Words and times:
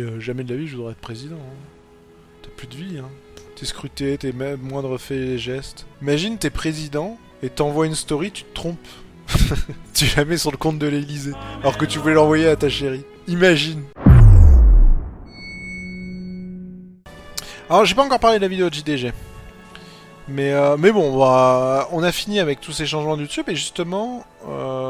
Euh, 0.00 0.20
jamais 0.20 0.44
de 0.44 0.52
la 0.52 0.58
vie 0.60 0.66
je 0.66 0.76
voudrais 0.76 0.92
être 0.92 0.98
président. 0.98 1.36
hein. 1.36 1.56
T'as 2.42 2.50
plus 2.56 2.66
de 2.66 2.74
vie, 2.74 2.98
hein. 2.98 3.08
T'es 3.56 3.66
scruté, 3.66 4.16
t'es 4.18 4.32
même 4.32 4.60
moindre 4.60 4.96
fait 4.98 5.16
les 5.18 5.38
gestes. 5.38 5.86
Imagine, 6.02 6.38
t'es 6.38 6.50
président 6.50 7.18
et 7.42 7.50
t'envoies 7.50 7.86
une 7.86 7.94
story, 7.96 8.30
tu 8.30 8.44
te 8.44 8.54
trompes. 8.54 8.78
tu 9.94 10.06
la 10.16 10.24
mets 10.24 10.38
sur 10.38 10.50
le 10.52 10.56
compte 10.56 10.78
de 10.78 10.86
l'Elysée, 10.86 11.32
alors 11.60 11.76
que 11.76 11.84
tu 11.84 11.98
voulais 11.98 12.14
l'envoyer 12.14 12.46
à 12.48 12.56
ta 12.56 12.68
chérie. 12.68 13.04
Imagine. 13.26 13.82
Alors, 17.68 17.84
j'ai 17.84 17.94
pas 17.94 18.04
encore 18.04 18.20
parlé 18.20 18.38
de 18.38 18.42
la 18.42 18.48
vidéo 18.48 18.70
de 18.70 18.74
JDG. 18.74 19.12
Mais, 20.28 20.52
euh, 20.52 20.76
mais 20.78 20.92
bon, 20.92 21.18
bah, 21.18 21.88
on 21.92 22.02
a 22.02 22.12
fini 22.12 22.38
avec 22.38 22.60
tous 22.60 22.72
ces 22.72 22.86
changements 22.86 23.16
de 23.16 23.22
YouTube 23.22 23.46
et 23.48 23.56
justement, 23.56 24.24
euh, 24.46 24.87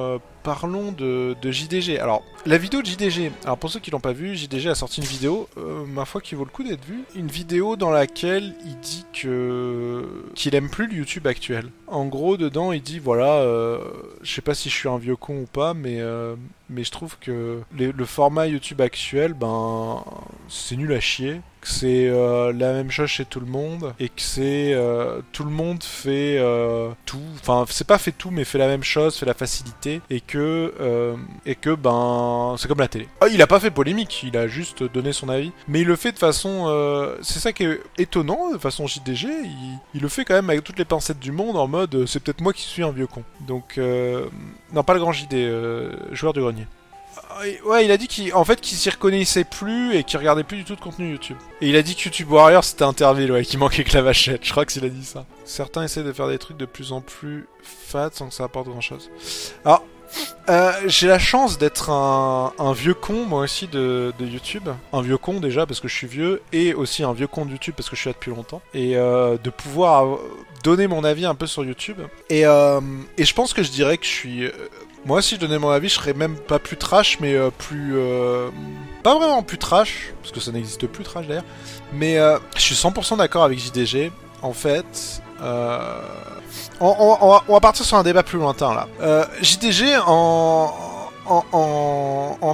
parlons 0.49 0.93
de, 0.93 1.37
JDG. 1.45 1.99
Alors, 1.99 2.23
la 2.47 2.57
vidéo 2.57 2.81
de 2.81 2.87
JDG, 2.87 3.33
alors 3.45 3.59
pour 3.59 3.69
ceux 3.69 3.81
qui 3.81 3.91
l'ont 3.91 4.01
pas 4.01 4.15
vu, 4.15 4.35
JDG 4.35 4.71
a 4.71 4.75
sorti 4.75 5.03
une 5.03 5.07
vidéo, 5.07 5.47
euh, 5.59 5.85
ma 5.85 6.07
foi 6.07 6.23
qui 6.23 6.35
vaut 6.35 6.47
le 6.47 6.51
coup 6.51 6.65
d'être 6.65 6.87
vue, 6.87 7.05
une 7.15 7.27
vidéo 7.27 7.77
dans 7.77 7.91
laquelle 7.91 8.55
il 8.65 8.79
dit 8.81 9.05
que 9.13 10.25
qu'il 10.35 10.55
aime 10.55 10.71
plus 10.71 10.87
le 10.87 10.95
YouTube 10.95 11.27
actuel. 11.27 11.69
En 11.87 12.07
gros, 12.07 12.39
dedans, 12.39 12.73
il 12.73 12.81
dit 12.81 12.99
voilà, 12.99 13.43
euh, 13.43 13.79
je 14.23 14.33
sais 14.33 14.41
pas 14.41 14.55
si 14.55 14.71
je 14.71 14.75
suis 14.75 14.89
un 14.89 14.97
vieux 14.97 15.17
con 15.17 15.41
ou 15.43 15.47
pas, 15.47 15.75
mais 15.75 16.01
euh, 16.01 16.35
mais 16.71 16.83
je 16.83 16.93
trouve 16.93 17.19
que 17.21 17.61
le 17.79 18.05
format 18.07 18.47
YouTube 18.47 18.81
actuel, 18.81 19.35
ben, 19.35 20.03
c'est 20.49 20.77
nul 20.77 20.95
à 20.95 21.01
chier. 21.01 21.43
Que 21.61 21.69
c'est 21.69 22.09
euh, 22.09 22.53
la 22.53 22.73
même 22.73 22.91
chose 22.91 23.09
chez 23.09 23.25
tout 23.25 23.41
le 23.41 23.47
monde 23.47 23.93
et 23.99 24.09
que 24.09 24.21
c'est 24.21 24.73
euh, 24.73 25.21
tout 25.33 25.45
le 25.45 25.51
monde 25.51 25.83
fait 25.83 26.39
euh, 26.39 26.91
tout. 27.05 27.21
Enfin, 27.41 27.65
c'est 27.69 27.87
pas 27.87 27.99
fait 27.99 28.13
tout, 28.13 28.31
mais 28.31 28.45
fait 28.45 28.59
la 28.59 28.69
même 28.69 28.85
chose, 28.85 29.17
fait 29.17 29.27
la 29.27 29.35
facilité 29.35 30.01
et 30.11 30.21
que 30.21 31.17
et 31.47 31.55
que 31.55 31.75
ben, 31.75 32.55
c'est 32.59 32.69
comme 32.69 32.79
la 32.79 32.89
télé. 32.89 33.09
Ah, 33.21 33.29
il 33.29 33.43
a 33.43 33.47
pas 33.47 33.61
fait 33.61 33.71
polémique, 33.71 34.23
il 34.23 34.37
a 34.37 34.47
juste 34.47 34.83
donné 34.83 35.13
son 35.13 35.29
avis, 35.29 35.53
mais 35.67 35.81
il 35.81 35.87
le 35.87 35.97
fait 35.97 36.13
de 36.13 36.19
façon. 36.19 37.17
c'est 37.23 37.41
ça 37.41 37.53
qui 37.53 37.65
est 37.65 37.81
étonnant, 37.99 38.53
de 38.53 38.59
façon 38.59 38.87
JDG. 38.87 39.27
Il, 39.27 39.79
il 39.95 40.01
le 40.01 40.09
fait 40.09 40.25
quand 40.25 40.35
même 40.35 40.51
avec 40.51 40.65
toutes 40.65 40.79
les 40.79 40.85
pincettes 40.85 41.19
du 41.19 41.33
monde 41.33 41.57
en 41.57 41.67
mode 41.67 42.07
c'est 42.07 42.21
peut-être 42.23 42.41
moi 42.41 42.53
qui 42.53 42.63
suis 42.63 42.83
un 42.83 42.93
vieux 42.93 43.07
con. 43.07 43.25
Donc 43.47 43.79
non, 44.73 44.85
pas 44.85 44.95
le 44.95 45.01
grand 45.01 45.13
JD, 45.13 46.13
joueur 46.13 46.33
du 46.33 46.41
grenier. 46.41 46.67
Ah, 47.31 47.43
Ouais, 47.65 47.85
il 47.85 47.91
a 47.91 47.97
dit 47.97 48.09
qu'en 48.09 48.45
fait 48.45 48.61
qu'il 48.61 48.77
s'y 48.77 48.91
reconnaissait 48.91 49.45
plus 49.45 49.95
et 49.95 50.05
qu'il 50.05 50.19
regardait 50.19 50.43
plus 50.43 50.59
du 50.59 50.65
tout 50.65 50.75
de 50.75 50.81
contenu 50.81 51.11
YouTube. 51.13 51.37
Et 51.61 51.69
il 51.69 51.77
a 51.77 51.83
dit 51.83 51.95
que 51.95 52.05
YouTube 52.05 52.31
Warrior 52.31 52.65
c'était 52.65 52.85
Interville, 52.85 53.31
ouais, 53.31 53.45
qu'il 53.45 53.59
manquait 53.59 53.85
que 53.85 53.95
la 53.95 54.03
vachette. 54.03 54.45
Je 54.45 54.51
crois 54.51 54.65
qu'il 54.65 54.85
a 54.85 54.89
dit 54.89 55.05
ça. 55.05 55.25
Certains 55.45 55.85
essaient 55.85 56.03
de 56.03 56.13
faire 56.13 56.29
des 56.29 56.39
trucs 56.39 56.57
de 56.57 56.67
plus 56.67 56.93
en 56.93 57.01
plus 57.01 57.47
fat 57.63 58.11
sans 58.13 58.29
que 58.29 58.35
ça 58.35 58.45
apporte 58.45 58.69
grand 58.69 58.81
chose. 58.81 59.11
Alors, 59.65 59.85
euh, 60.49 60.73
j'ai 60.87 61.07
la 61.07 61.19
chance 61.19 61.59
d'être 61.59 61.91
un, 61.91 62.73
vieux 62.73 62.95
con, 62.95 63.25
moi 63.27 63.43
aussi, 63.43 63.69
de, 63.69 64.13
YouTube. 64.21 64.69
Un 64.93 65.03
vieux 65.03 65.19
con 65.19 65.41
déjà 65.41 65.67
parce 65.67 65.81
que 65.81 65.89
je 65.89 65.95
suis 65.95 66.07
vieux, 66.07 66.43
et 66.53 66.75
aussi 66.75 67.05
un 67.05 67.13
vieux 67.13 67.27
con 67.27 67.45
de 67.45 67.51
YouTube 67.51 67.75
parce 67.77 67.89
que 67.91 67.97
je 67.97 68.01
suis 68.01 68.11
là 68.11 68.15
depuis 68.15 68.31
longtemps. 68.31 68.63
Et 68.75 68.97
euh, 68.97 69.37
de 69.43 69.51
pouvoir 69.51 70.07
euh, 70.07 70.19
donner 70.65 70.87
mon 70.87 71.05
avis 71.05 71.27
un 71.27 71.35
peu 71.35 71.47
sur 71.47 71.65
YouTube. 71.65 71.99
Et, 72.31 72.43
et 72.43 73.25
je 73.25 73.35
pense 73.35 73.53
que 73.53 73.63
je 73.63 73.71
dirais 73.71 73.99
que 73.99 74.05
je 74.05 74.11
suis. 74.11 74.51
Moi, 75.09 75.23
si 75.23 75.37
je 75.37 75.41
donnais 75.41 75.59
mon 75.59 75.71
avis, 75.71 75.89
je 75.89 75.95
serais 75.95 76.13
même 76.13 76.37
pas 76.37 76.59
plus 76.59 76.77
trash, 76.77 77.19
mais 77.19 77.33
euh, 77.33 77.49
plus. 77.51 77.97
euh, 77.97 78.51
pas 79.03 79.15
vraiment 79.15 79.43
plus 79.43 79.57
trash, 79.57 80.13
parce 80.21 80.33
que 80.33 80.41
ça 80.41 80.53
n'existe 80.53 80.87
plus 80.87 81.03
trash 81.03 81.27
d'ailleurs. 81.27 81.47
Mais 81.95 82.19
euh, 82.19 82.39
je 82.55 82.61
suis 82.61 82.75
100% 82.75 83.17
d'accord 83.17 83.43
avec 83.43 83.59
JDG. 83.59 84.13
En 84.43 84.53
fait. 84.53 85.23
On, 86.81 87.41
va, 87.49 87.61
partir 87.61 87.87
sur 87.87 87.97
un 87.97 88.03
débat 88.03 88.23
plus 88.23 88.39
lointain 88.39 88.75
là. 88.75 88.87
JDG 89.41 89.97
en, 90.07 91.01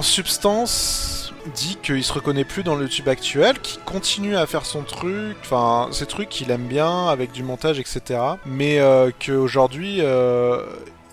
substance 0.01 1.33
dit 1.53 1.77
qu'il 1.83 2.03
se 2.03 2.13
reconnaît 2.13 2.45
plus 2.45 2.63
dans 2.63 2.75
le 2.75 2.83
YouTube 2.83 3.09
actuel, 3.09 3.59
qu'il 3.59 3.81
continue 3.81 4.35
à 4.37 4.47
faire 4.47 4.65
son 4.65 4.81
truc, 4.81 5.37
enfin 5.41 5.89
ses 5.91 6.05
trucs 6.07 6.29
qu'il 6.29 6.49
aime 6.49 6.65
bien 6.67 7.07
avec 7.07 7.31
du 7.31 7.43
montage 7.43 7.79
etc. 7.79 8.19
Mais 8.45 8.79
qu'aujourd'hui 9.19 10.01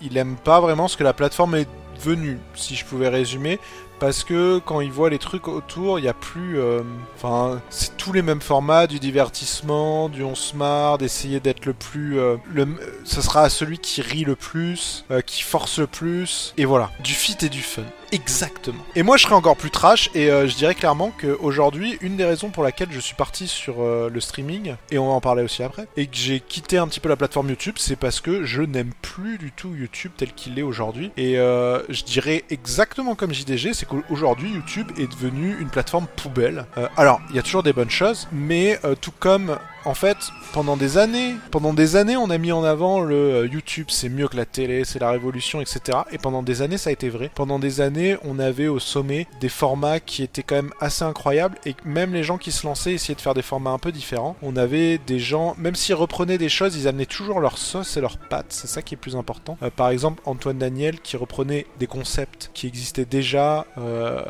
il 0.03 0.17
aime 0.17 0.35
pas 0.35 0.59
vraiment 0.59 0.87
ce 0.87 0.97
que 0.97 1.03
la 1.03 1.13
plateforme 1.13 1.55
est 1.55 1.67
devenue, 1.95 2.39
si 2.55 2.75
je 2.75 2.85
pouvais 2.85 3.09
résumer. 3.09 3.59
Parce 3.99 4.25
que 4.25 4.59
quand 4.59 4.81
il 4.81 4.91
voit 4.91 5.09
les 5.09 5.19
trucs 5.19 5.47
autour, 5.47 5.97
il 5.97 6.01
n'y 6.01 6.07
a 6.09 6.13
plus. 6.13 6.59
euh, 6.59 6.81
Enfin, 7.15 7.61
c'est 7.69 7.95
tous 7.95 8.11
les 8.11 8.21
mêmes 8.21 8.41
formats, 8.41 8.85
du 8.85 8.99
divertissement, 8.99 10.09
du 10.09 10.23
on 10.23 10.35
se 10.35 10.57
marre, 10.57 10.97
d'essayer 10.97 11.39
d'être 11.39 11.65
le 11.65 11.73
plus. 11.73 12.19
euh, 12.19 12.35
le, 12.53 12.67
ce 13.05 13.21
sera 13.21 13.47
celui 13.49 13.77
qui 13.77 14.01
rit 14.01 14.25
le 14.25 14.35
plus, 14.35 15.05
euh, 15.11 15.21
qui 15.21 15.41
force 15.41 15.79
le 15.79 15.87
plus, 15.87 16.53
et 16.57 16.65
voilà. 16.65 16.89
Du 17.01 17.13
fit 17.13 17.37
et 17.43 17.49
du 17.49 17.61
fun. 17.61 17.83
Exactement. 18.13 18.83
Et 18.95 19.01
moi, 19.01 19.17
je 19.17 19.23
serais 19.23 19.33
encore 19.33 19.57
plus 19.57 19.71
trash, 19.71 20.11
et 20.13 20.29
euh, 20.29 20.47
je 20.47 20.55
dirais 20.55 20.75
clairement 20.75 21.11
qu'aujourd'hui, 21.19 21.97
une 22.01 22.15
des 22.15 22.25
raisons 22.25 22.51
pour 22.51 22.63
laquelle 22.63 22.89
je 22.91 22.99
suis 22.99 23.15
parti 23.15 23.47
sur 23.47 23.81
euh, 23.81 24.07
le 24.07 24.21
streaming, 24.21 24.75
et 24.91 24.99
on 24.99 25.07
va 25.07 25.13
en 25.13 25.19
parler 25.19 25.41
aussi 25.41 25.63
après, 25.63 25.87
et 25.97 26.05
que 26.05 26.15
j'ai 26.15 26.39
quitté 26.39 26.77
un 26.77 26.87
petit 26.87 26.99
peu 26.99 27.09
la 27.09 27.15
plateforme 27.15 27.49
YouTube, 27.49 27.75
c'est 27.79 27.95
parce 27.95 28.21
que 28.21 28.45
je 28.45 28.61
n'aime 28.61 28.91
plus 29.01 29.39
du 29.39 29.51
tout 29.51 29.73
YouTube 29.73 30.11
tel 30.15 30.31
qu'il 30.33 30.59
est 30.59 30.63
aujourd'hui. 30.63 31.11
Et 31.17 31.39
euh, 31.39 31.81
je 31.89 32.03
dirais 32.03 32.43
exactement 32.51 33.15
comme 33.15 33.33
JDG, 33.33 33.73
c'est 33.73 33.87
qu'aujourd'hui, 33.87 34.51
YouTube 34.51 34.91
est 34.99 35.11
devenu 35.11 35.57
une 35.59 35.69
plateforme 35.69 36.05
poubelle. 36.15 36.67
Euh, 36.77 36.87
alors, 36.97 37.19
il 37.31 37.35
y 37.35 37.39
a 37.39 37.41
toujours 37.41 37.63
des 37.63 37.73
bonnes 37.73 37.89
choses, 37.89 38.27
mais 38.31 38.79
tout 39.01 39.13
comme 39.19 39.57
en 39.85 39.93
fait, 39.93 40.17
pendant 40.53 40.77
des 40.77 40.97
années, 40.97 41.35
pendant 41.51 41.73
des 41.73 41.95
années, 41.95 42.15
on 42.15 42.29
a 42.29 42.37
mis 42.37 42.51
en 42.51 42.63
avant 42.63 43.01
le 43.01 43.15
euh, 43.15 43.47
YouTube, 43.47 43.87
c'est 43.89 44.09
mieux 44.09 44.27
que 44.27 44.37
la 44.37 44.45
télé, 44.45 44.83
c'est 44.85 44.99
la 44.99 45.11
révolution, 45.11 45.61
etc. 45.61 45.99
Et 46.11 46.17
pendant 46.17 46.43
des 46.43 46.61
années, 46.61 46.77
ça 46.77 46.89
a 46.89 46.93
été 46.93 47.09
vrai. 47.09 47.31
Pendant 47.33 47.59
des 47.59 47.81
années, 47.81 48.17
on 48.23 48.39
avait 48.39 48.67
au 48.67 48.79
sommet 48.79 49.27
des 49.39 49.49
formats 49.49 49.99
qui 49.99 50.23
étaient 50.23 50.43
quand 50.43 50.55
même 50.55 50.73
assez 50.79 51.03
incroyables, 51.03 51.57
et 51.65 51.75
même 51.85 52.13
les 52.13 52.23
gens 52.23 52.37
qui 52.37 52.51
se 52.51 52.65
lançaient 52.65 52.93
essayaient 52.93 53.15
de 53.15 53.21
faire 53.21 53.33
des 53.33 53.41
formats 53.41 53.71
un 53.71 53.79
peu 53.79 53.91
différents. 53.91 54.35
On 54.41 54.55
avait 54.55 54.97
des 54.99 55.19
gens, 55.19 55.55
même 55.57 55.75
s'ils 55.75 55.95
reprenaient 55.95 56.37
des 56.37 56.49
choses, 56.49 56.75
ils 56.75 56.87
amenaient 56.87 57.05
toujours 57.05 57.39
leur 57.39 57.57
sauce 57.57 57.97
et 57.97 58.01
leurs 58.01 58.17
pattes. 58.17 58.47
C'est 58.49 58.67
ça 58.67 58.81
qui 58.81 58.93
est 58.93 58.97
plus 58.97 59.15
important. 59.15 59.57
Euh, 59.63 59.69
par 59.69 59.89
exemple, 59.89 60.21
Antoine 60.25 60.57
Daniel 60.57 60.99
qui 61.01 61.17
reprenait 61.17 61.65
des 61.79 61.87
concepts 61.87 62.51
qui 62.53 62.67
existaient 62.67 63.05
déjà, 63.05 63.65
euh, 63.77 64.21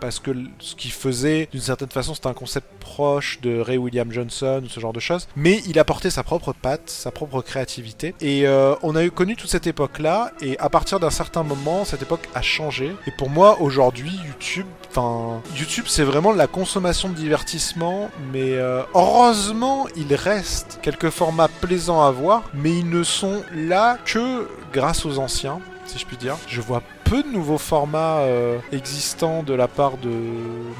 parce 0.00 0.20
que 0.20 0.30
ce 0.58 0.74
qu'il 0.74 0.92
faisait, 0.92 1.48
d'une 1.50 1.60
certaine 1.60 1.90
façon, 1.90 2.14
c'était 2.14 2.28
un 2.28 2.34
concept 2.34 2.68
proche 2.80 3.40
de 3.40 3.58
Ray 3.58 3.78
William 3.78 4.10
Johnson 4.12 4.62
ou 4.64 4.68
ce 4.68 4.80
genre 4.80 4.92
de 4.92 4.99
mais 5.36 5.62
il 5.66 5.78
apportait 5.78 6.10
sa 6.10 6.22
propre 6.22 6.52
patte, 6.52 6.90
sa 6.90 7.10
propre 7.10 7.42
créativité. 7.42 8.14
Et 8.20 8.46
euh, 8.46 8.74
on 8.82 8.96
a 8.96 9.04
eu 9.04 9.10
connu 9.10 9.36
toute 9.36 9.50
cette 9.50 9.66
époque-là, 9.66 10.32
et 10.40 10.58
à 10.58 10.68
partir 10.68 11.00
d'un 11.00 11.10
certain 11.10 11.42
moment, 11.42 11.84
cette 11.84 12.02
époque 12.02 12.28
a 12.34 12.42
changé. 12.42 12.94
Et 13.06 13.10
pour 13.10 13.30
moi, 13.30 13.60
aujourd'hui, 13.60 14.12
YouTube, 14.26 14.66
enfin, 14.90 15.42
YouTube, 15.56 15.84
c'est 15.86 16.04
vraiment 16.04 16.32
la 16.32 16.46
consommation 16.46 17.08
de 17.08 17.14
divertissement, 17.14 18.10
mais 18.32 18.52
euh, 18.54 18.82
heureusement, 18.94 19.86
il 19.96 20.14
reste 20.14 20.78
quelques 20.82 21.10
formats 21.10 21.48
plaisants 21.48 22.02
à 22.02 22.10
voir, 22.10 22.42
mais 22.54 22.70
ils 22.70 22.88
ne 22.88 23.02
sont 23.02 23.42
là 23.54 23.98
que 24.04 24.48
grâce 24.72 25.04
aux 25.04 25.18
anciens, 25.18 25.60
si 25.86 25.98
je 25.98 26.06
puis 26.06 26.16
dire. 26.16 26.36
Je 26.46 26.60
vois 26.60 26.82
peu 27.10 27.22
de 27.24 27.28
nouveaux 27.28 27.58
formats 27.58 28.18
euh, 28.20 28.58
existants 28.72 29.42
de 29.42 29.52
la 29.52 29.66
part 29.66 29.96
de 29.98 30.10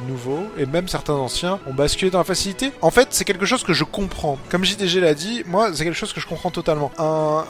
nouveaux, 0.08 0.44
et 0.56 0.64
même 0.66 0.86
certains 0.86 1.14
anciens 1.14 1.58
ont 1.66 1.74
basculé 1.74 2.10
dans 2.10 2.18
la 2.18 2.24
facilité. 2.24 2.70
En 2.82 2.90
fait, 2.92 3.08
c'est 3.10 3.24
quelque 3.24 3.46
chose 3.46 3.64
que 3.64 3.72
je 3.72 3.82
comprends. 3.84 4.38
Comme 4.48 4.64
JDG 4.64 5.00
l'a 5.00 5.14
dit, 5.14 5.42
moi, 5.46 5.70
c'est 5.74 5.82
quelque 5.84 5.96
chose 5.96 6.12
que 6.12 6.20
je 6.20 6.26
comprends 6.28 6.50
totalement. 6.52 6.92
Un- 6.98 7.44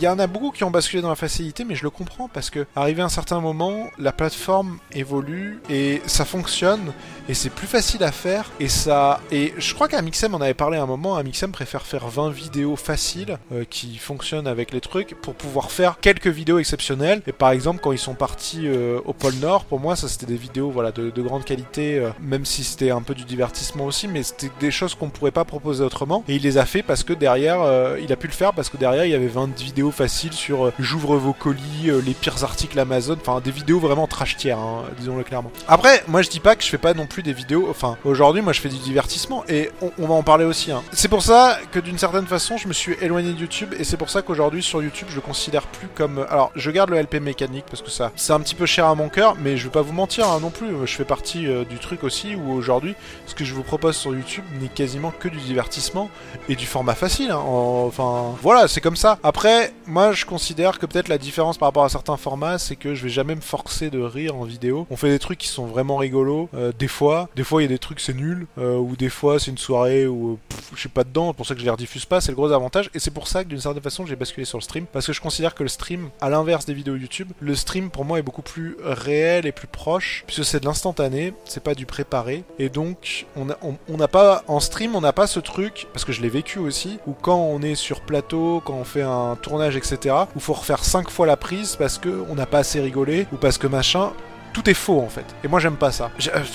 Il 0.00 0.04
y 0.04 0.08
en 0.08 0.18
a 0.20 0.28
beaucoup 0.28 0.52
qui 0.52 0.62
ont 0.62 0.70
basculé 0.70 1.02
dans 1.02 1.08
la 1.08 1.16
facilité, 1.16 1.64
mais 1.64 1.74
je 1.74 1.82
le 1.82 1.90
comprends 1.90 2.28
parce 2.28 2.50
que, 2.50 2.66
arrivé 2.76 3.02
à 3.02 3.06
un 3.06 3.08
certain 3.08 3.40
moment, 3.40 3.88
la 3.98 4.12
plateforme 4.12 4.78
évolue 4.92 5.60
et 5.68 6.00
ça 6.06 6.24
fonctionne 6.24 6.92
et 7.28 7.34
c'est 7.34 7.50
plus 7.50 7.66
facile 7.66 8.04
à 8.04 8.12
faire 8.12 8.44
et 8.60 8.68
ça 8.68 9.20
et 9.32 9.52
je 9.58 9.74
crois 9.74 9.88
qu'Amixem 9.88 10.34
en 10.36 10.40
avait 10.40 10.54
parlé 10.54 10.78
à 10.78 10.82
un 10.82 10.86
moment 10.86 11.16
Amixem 11.16 11.50
préfère 11.50 11.82
faire 11.82 12.06
20 12.08 12.30
vidéos 12.30 12.76
faciles 12.76 13.38
euh, 13.52 13.64
qui 13.68 13.98
fonctionnent 13.98 14.46
avec 14.46 14.72
les 14.72 14.80
trucs 14.80 15.14
pour 15.20 15.34
pouvoir 15.34 15.70
faire 15.72 15.98
quelques 16.00 16.28
vidéos 16.28 16.58
exceptionnelles 16.60 17.20
et 17.26 17.32
par 17.32 17.50
exemple 17.50 17.80
quand 17.82 17.92
ils 17.92 17.98
sont 17.98 18.07
partis 18.14 18.66
euh, 18.66 19.00
au 19.04 19.12
pôle 19.12 19.34
Nord 19.36 19.64
pour 19.64 19.80
moi 19.80 19.96
ça 19.96 20.08
c'était 20.08 20.26
des 20.26 20.36
vidéos 20.36 20.70
voilà 20.70 20.92
de, 20.92 21.10
de 21.10 21.22
grande 21.22 21.44
qualité 21.44 21.98
euh, 21.98 22.10
même 22.20 22.44
si 22.44 22.64
c'était 22.64 22.90
un 22.90 23.02
peu 23.02 23.14
du 23.14 23.24
divertissement 23.24 23.84
aussi 23.84 24.08
mais 24.08 24.22
c'était 24.22 24.50
des 24.60 24.70
choses 24.70 24.94
qu'on 24.94 25.10
pourrait 25.10 25.30
pas 25.30 25.44
proposer 25.44 25.84
autrement 25.84 26.24
et 26.28 26.36
il 26.36 26.42
les 26.42 26.58
a 26.58 26.64
fait 26.64 26.82
parce 26.82 27.02
que 27.02 27.12
derrière 27.12 27.60
euh, 27.62 27.98
il 28.02 28.12
a 28.12 28.16
pu 28.16 28.26
le 28.26 28.32
faire 28.32 28.52
parce 28.52 28.68
que 28.68 28.76
derrière 28.76 29.04
il 29.04 29.10
y 29.10 29.14
avait 29.14 29.26
20 29.26 29.56
vidéos 29.58 29.90
faciles 29.90 30.32
sur 30.32 30.72
j'ouvre 30.78 31.16
vos 31.16 31.32
colis 31.32 31.90
les 32.04 32.14
pires 32.14 32.44
articles 32.44 32.78
Amazon 32.78 33.16
enfin 33.20 33.40
des 33.40 33.50
vidéos 33.50 33.78
vraiment 33.78 34.06
trash 34.06 34.36
tiers 34.36 34.58
hein, 34.58 34.84
disons-le 34.98 35.24
clairement 35.24 35.50
après 35.66 36.02
moi 36.06 36.22
je 36.22 36.28
dis 36.28 36.40
pas 36.40 36.56
que 36.56 36.64
je 36.64 36.68
fais 36.68 36.78
pas 36.78 36.94
non 36.94 37.06
plus 37.06 37.22
des 37.22 37.32
vidéos. 37.32 37.68
Enfin, 37.70 37.96
aujourd'hui, 38.04 38.42
moi, 38.42 38.52
je 38.52 38.60
fais 38.60 38.68
du 38.68 38.78
divertissement 38.78 39.44
et 39.48 39.70
on, 39.98 40.06
va 40.06 40.14
en 40.14 40.22
parler 40.22 40.44
aussi. 40.44 40.70
hein. 40.70 40.82
C'est 40.92 41.08
pour 41.08 41.22
ça 41.22 41.58
que 41.72 41.78
d'une 41.78 41.98
certaine 41.98 42.26
façon, 42.26 42.56
je 42.56 42.68
me 42.68 42.72
suis 42.72 42.94
éloigné 43.00 43.32
de 43.32 43.38
YouTube 43.38 43.74
et 43.78 43.84
c'est 43.84 43.96
pour 43.96 44.10
ça 44.10 44.22
qu'aujourd'hui, 44.22 44.62
sur 44.62 44.82
YouTube, 44.82 45.08
je 45.10 45.20
considère 45.20 45.66
plus 45.66 45.88
comme. 45.88 46.26
Alors, 46.30 46.50
je 46.54 46.70
garde 46.70 46.90
le 46.90 47.00
LP 47.00 47.16
mécanique 47.16 47.64
parce 47.70 47.82
que 47.82 47.90
c'est 48.16 48.32
un 48.32 48.40
petit 48.40 48.54
peu 48.54 48.66
cher 48.66 48.86
à 48.86 48.94
mon 48.94 49.08
cœur, 49.08 49.36
mais 49.40 49.56
je 49.56 49.64
vais 49.64 49.70
pas 49.70 49.82
vous 49.82 49.92
mentir 49.92 50.28
hein, 50.28 50.40
non 50.40 50.50
plus. 50.50 50.68
Je 50.86 50.94
fais 50.94 51.04
partie 51.04 51.46
euh, 51.46 51.64
du 51.64 51.78
truc 51.78 52.04
aussi 52.04 52.34
où 52.34 52.52
aujourd'hui, 52.52 52.94
ce 53.26 53.34
que 53.34 53.44
je 53.44 53.54
vous 53.54 53.62
propose 53.62 53.96
sur 53.96 54.14
YouTube 54.14 54.44
n'est 54.60 54.68
quasiment 54.68 55.12
que 55.18 55.28
du 55.28 55.38
divertissement 55.38 56.10
et 56.48 56.56
du 56.56 56.66
format 56.66 56.94
facile. 56.94 57.30
hein. 57.30 57.36
En- 57.38 57.78
Enfin, 57.88 58.34
voilà, 58.42 58.68
c'est 58.68 58.80
comme 58.80 58.96
ça. 58.96 59.18
Après, 59.22 59.72
moi 59.86 60.12
je 60.12 60.24
considère 60.26 60.78
que 60.78 60.86
peut-être 60.86 61.08
la 61.08 61.16
différence 61.18 61.56
par 61.58 61.68
rapport 61.68 61.84
à 61.84 61.88
certains 61.88 62.16
formats, 62.16 62.58
c'est 62.58 62.76
que 62.76 62.94
je 62.94 63.02
vais 63.04 63.08
jamais 63.08 63.34
me 63.34 63.40
forcer 63.40 63.88
de 63.90 64.00
rire 64.00 64.36
en 64.36 64.44
vidéo. 64.44 64.86
On 64.90 64.96
fait 64.96 65.08
des 65.08 65.18
trucs 65.18 65.38
qui 65.38 65.48
sont 65.48 65.66
vraiment 65.66 65.96
rigolos, 65.96 66.48
euh, 66.54 66.72
des 66.78 66.88
fois. 66.88 67.28
Des 67.36 67.44
fois 67.44 67.62
il 67.62 67.64
y 67.64 67.68
a 67.68 67.68
des 67.68 67.78
trucs 67.78 68.00
c'est 68.00 68.14
nul, 68.14 68.46
euh, 68.58 68.76
ou 68.76 68.94
des 68.96 69.08
fois 69.08 69.38
c'est 69.40 69.50
une 69.50 69.58
soirée 69.58 70.06
où 70.06 70.38
je 70.74 70.80
suis 70.80 70.88
pas 70.88 71.04
dedans, 71.04 71.28
c'est 71.30 71.36
pour 71.36 71.46
ça 71.46 71.54
que 71.54 71.60
je 71.60 71.64
les 71.64 71.70
rediffuse 71.70 72.04
pas, 72.04 72.20
c'est 72.20 72.30
le 72.32 72.36
gros 72.36 72.52
avantage. 72.52 72.90
Et 72.94 72.98
c'est 72.98 73.10
pour 73.10 73.26
ça 73.28 73.42
que 73.44 73.48
d'une 73.48 73.60
certaine 73.60 73.82
façon 73.82 74.04
j'ai 74.06 74.16
basculé 74.16 74.44
sur 74.44 74.58
le 74.58 74.62
stream, 74.62 74.84
parce 74.92 75.06
que 75.06 75.12
je 75.12 75.20
considère 75.20 75.54
que 75.54 75.62
le 75.62 75.68
stream, 75.68 76.10
à 76.20 76.28
l'inverse 76.28 76.66
des 76.66 76.74
vidéos 76.74 76.96
YouTube, 76.96 77.32
le 77.40 77.54
stream 77.54 77.87
pour 77.88 78.04
moi 78.04 78.18
est 78.18 78.22
beaucoup 78.22 78.42
plus 78.42 78.76
réel 78.82 79.46
et 79.46 79.52
plus 79.52 79.66
proche, 79.66 80.24
puisque 80.26 80.44
c'est 80.44 80.60
de 80.60 80.66
l'instantané, 80.66 81.34
c'est 81.44 81.62
pas 81.62 81.74
du 81.74 81.86
préparé. 81.86 82.44
Et 82.58 82.68
donc 82.68 83.26
on 83.36 83.44
n'a 83.44 83.58
on, 83.62 83.98
pas, 84.08 84.42
en 84.46 84.60
stream 84.60 84.94
on 84.94 85.00
n'a 85.00 85.12
pas 85.12 85.26
ce 85.26 85.40
truc, 85.40 85.86
parce 85.92 86.04
que 86.04 86.12
je 86.12 86.22
l'ai 86.22 86.28
vécu 86.28 86.58
aussi, 86.58 86.98
où 87.06 87.12
quand 87.12 87.38
on 87.38 87.62
est 87.62 87.74
sur 87.74 88.00
plateau, 88.00 88.62
quand 88.64 88.74
on 88.74 88.84
fait 88.84 89.02
un 89.02 89.36
tournage, 89.40 89.76
etc., 89.76 90.14
où 90.36 90.40
faut 90.40 90.54
refaire 90.54 90.84
5 90.84 91.10
fois 91.10 91.26
la 91.26 91.36
prise 91.36 91.76
parce 91.76 91.98
qu'on 91.98 92.34
n'a 92.34 92.46
pas 92.46 92.58
assez 92.58 92.80
rigolé, 92.80 93.26
ou 93.32 93.36
parce 93.36 93.58
que 93.58 93.66
machin, 93.66 94.12
tout 94.52 94.68
est 94.68 94.74
faux 94.74 95.00
en 95.00 95.08
fait. 95.08 95.24
Et 95.44 95.48
moi 95.48 95.60
j'aime 95.60 95.76
pas 95.76 95.92
ça. 95.92 96.10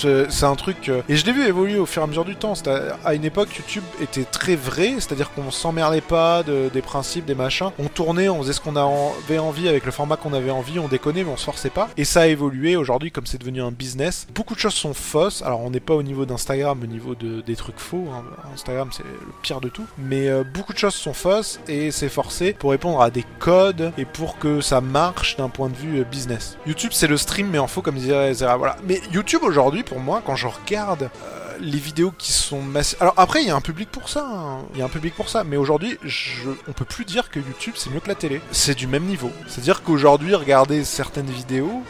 Euh, 0.06 0.26
c'est 0.30 0.46
un 0.46 0.56
truc. 0.56 0.90
Euh, 0.90 1.02
et 1.10 1.16
je 1.16 1.26
l'ai 1.26 1.32
vu 1.32 1.46
évoluer 1.46 1.78
au 1.78 1.86
fur 1.86 2.02
et 2.02 2.06
à 2.06 2.08
mesure 2.08 2.26
du 2.26 2.36
temps. 2.36 2.54
À 3.06 3.14
une 3.14 3.26
époque, 3.26 3.56
YouTube 3.56 3.84
était 4.02 4.24
très 4.24 4.56
vrai, 4.56 4.96
c'est-à-dire 4.96 5.32
qu'on 5.32 5.52
s'emmerdait 5.52 6.02
pas 6.02 6.44
de, 6.44 6.70
des 6.74 6.82
principes, 6.82 7.26
des 7.26 7.36
machins. 7.36 7.72
On 7.80 7.88
tournait, 7.88 8.30
on 8.30 8.42
faisait 8.42 8.54
ce 8.54 8.62
qu'on 8.62 8.76
avait 8.76 9.38
envie 9.38 9.68
avec 9.68 9.86
le 9.86 9.92
format 9.92 10.18
qu'on 10.18 10.34
avait 10.34 10.52
envie, 10.52 10.80
on 10.80 10.88
déconnait, 10.88 11.24
mais 11.24 11.32
on 11.32 11.38
se 11.38 11.46
forçait 11.46 11.70
pas. 11.70 11.90
Et 11.98 12.06
ça 12.06 12.22
a 12.22 12.28
évolué 12.28 12.76
aujourd'hui, 12.76 13.12
comme 13.12 13.26
c'est 13.26 13.38
devenu 13.38 13.62
un 13.62 13.72
business. 13.72 14.28
Beaucoup 14.34 14.56
de 14.56 14.60
choses 14.60 14.74
sont 14.74 14.94
fausses. 14.94 15.42
Alors 15.42 15.62
on 15.62 15.70
n'est 15.70 15.80
pas 15.80 15.94
au 15.94 16.04
niveau 16.04 16.26
d'Instagram, 16.26 16.80
au 16.82 16.88
niveau 16.88 17.16
de, 17.16 17.42
des 17.42 17.56
trucs 17.56 17.80
faux. 17.80 18.08
Hein. 18.14 18.24
Instagram 18.54 18.90
c'est 18.92 19.04
le 19.04 19.34
pire 19.42 19.62
de 19.62 19.70
tout. 19.70 19.86
Mais 19.98 20.28
euh, 20.28 20.44
beaucoup 20.44 20.74
de 20.74 20.78
choses 20.78 20.96
sont 20.96 21.14
fausses 21.14 21.60
et 21.68 21.92
c'est 21.92 22.10
forcé 22.10 22.54
pour 22.54 22.72
répondre 22.72 23.02
à 23.02 23.10
des 23.10 23.26
codes 23.40 23.92
et 23.98 24.06
pour 24.06 24.38
que 24.38 24.62
ça 24.62 24.82
marche 24.82 25.38
d'un 25.38 25.50
point 25.50 25.70
de 25.70 25.76
vue 25.76 26.04
business. 26.06 26.58
YouTube 26.66 26.92
c'est 26.94 27.08
le 27.08 27.18
stream 27.18 27.50
mais 27.52 27.60
en 27.60 27.68
faux 27.68 27.82
comme 27.84 27.96
disait. 27.96 28.34
Voilà. 28.34 28.76
Mais 28.88 29.02
YouTube 29.12 29.42
aujourd'hui, 29.44 29.84
pour 29.84 30.00
moi, 30.00 30.22
quand 30.26 30.36
je 30.36 30.48
regarde 30.48 31.04
euh, 31.04 31.58
les 31.60 31.78
vidéos 31.78 32.12
qui 32.18 32.32
sont 32.32 32.62
massives. 32.62 32.98
Alors 33.02 33.14
après, 33.18 33.42
il 33.42 33.48
y 33.48 33.52
a 33.52 33.56
un 33.56 33.62
public 33.62 33.90
pour 33.92 34.10
ça. 34.10 34.26
Hein. 34.28 34.66
Il 34.74 34.80
y 34.80 34.82
a 34.82 34.86
un 34.86 34.90
public 34.90 35.14
pour 35.16 35.30
ça. 35.30 35.44
Mais 35.44 35.58
aujourd'hui, 35.58 35.98
je... 36.04 36.50
on 36.68 36.72
peut 36.72 36.86
plus 36.86 37.06
dire 37.06 37.30
que 37.30 37.40
YouTube 37.40 37.74
c'est 37.78 37.90
mieux 37.92 38.00
que 38.00 38.10
la 38.10 38.16
télé. 38.16 38.42
C'est 38.52 38.76
du 38.76 38.88
même 38.88 39.04
niveau. 39.04 39.32
C'est-à-dire 39.48 39.84
qu'aujourd'hui, 39.84 40.36
regarder 40.36 40.84
certaines 40.84 41.30
vidéos. 41.30 41.84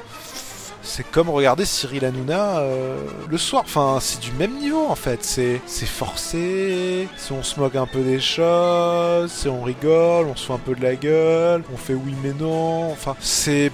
C'est 0.86 1.10
comme 1.10 1.30
regarder 1.30 1.64
Cyril 1.64 2.04
Hanouna 2.04 2.60
euh, 2.60 2.98
le 3.30 3.38
soir. 3.38 3.64
Enfin, 3.66 4.00
c'est 4.02 4.20
du 4.20 4.34
même 4.34 4.60
niveau 4.60 4.86
en 4.90 4.96
fait. 4.96 5.24
C'est, 5.24 5.62
c'est 5.66 5.86
forcé. 5.86 7.08
Si 7.16 7.32
on 7.32 7.42
se 7.42 7.58
moque 7.58 7.78
un 7.78 7.86
peu 7.88 8.02
des 8.02 8.20
choses, 8.20 9.32
si 9.32 9.48
on 9.48 9.64
rigole, 9.64 10.26
on 10.26 10.36
se 10.36 10.46
fait 10.46 10.54
un 10.54 10.58
peu 10.58 10.76
de 10.76 10.84
la 10.84 10.96
gueule, 10.96 11.64
on 11.74 11.78
fait 11.78 11.94
oui 11.94 12.14
mais 12.22 12.34
non. 12.34 12.92
Enfin, 12.92 13.16
c'est. 13.22 13.72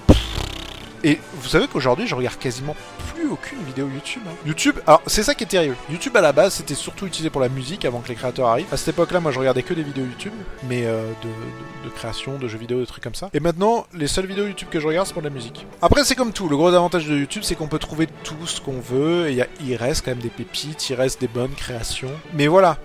Et 1.04 1.18
vous 1.34 1.48
savez 1.48 1.66
qu'aujourd'hui, 1.66 2.06
je 2.06 2.14
regarde 2.14 2.38
quasiment 2.38 2.76
plus 3.14 3.28
aucune 3.28 3.62
vidéo 3.64 3.88
YouTube. 3.92 4.22
Hein. 4.26 4.34
YouTube, 4.46 4.76
alors 4.86 5.02
c'est 5.06 5.22
ça 5.22 5.34
qui 5.34 5.44
est 5.44 5.48
terrible. 5.48 5.76
YouTube 5.90 6.16
à 6.16 6.20
la 6.20 6.32
base, 6.32 6.54
c'était 6.54 6.74
surtout 6.74 7.06
utilisé 7.06 7.30
pour 7.30 7.40
la 7.40 7.48
musique 7.48 7.84
avant 7.84 8.00
que 8.00 8.08
les 8.08 8.14
créateurs 8.14 8.48
arrivent. 8.48 8.66
À 8.72 8.76
cette 8.76 8.88
époque-là, 8.88 9.20
moi, 9.20 9.32
je 9.32 9.38
regardais 9.38 9.62
que 9.62 9.74
des 9.74 9.82
vidéos 9.82 10.04
YouTube, 10.04 10.32
mais 10.68 10.82
euh, 10.84 11.10
de, 11.84 11.90
création, 11.90 12.38
de 12.38 12.48
jeux 12.48 12.58
vidéo, 12.58 12.80
de 12.80 12.84
trucs 12.84 13.02
comme 13.02 13.14
ça. 13.14 13.30
Et 13.34 13.40
maintenant, 13.40 13.86
les 13.94 14.06
seules 14.06 14.26
vidéos 14.26 14.46
YouTube 14.46 14.68
que 14.70 14.80
je 14.80 14.86
regarde, 14.86 15.06
c'est 15.06 15.12
pour 15.12 15.22
de 15.22 15.28
la 15.28 15.34
musique. 15.34 15.66
Après, 15.82 16.04
c'est 16.04 16.14
comme 16.14 16.32
tout. 16.32 16.48
Le 16.48 16.56
gros 16.56 16.68
avantage 16.68 17.06
de 17.06 17.16
YouTube, 17.16 17.42
c'est 17.44 17.54
qu'on 17.54 17.68
peut 17.68 17.78
trouver 17.78 18.06
tout 18.24 18.46
ce 18.46 18.60
qu'on 18.60 18.80
veut. 18.80 19.30
Et 19.30 19.44
il 19.60 19.76
reste 19.76 20.04
quand 20.04 20.12
même 20.12 20.20
des 20.20 20.28
pépites, 20.28 20.88
il 20.90 20.94
reste 20.94 21.20
des 21.20 21.28
bonnes 21.28 21.54
créations. 21.54 22.12
Mais 22.34 22.46
voilà. 22.46 22.78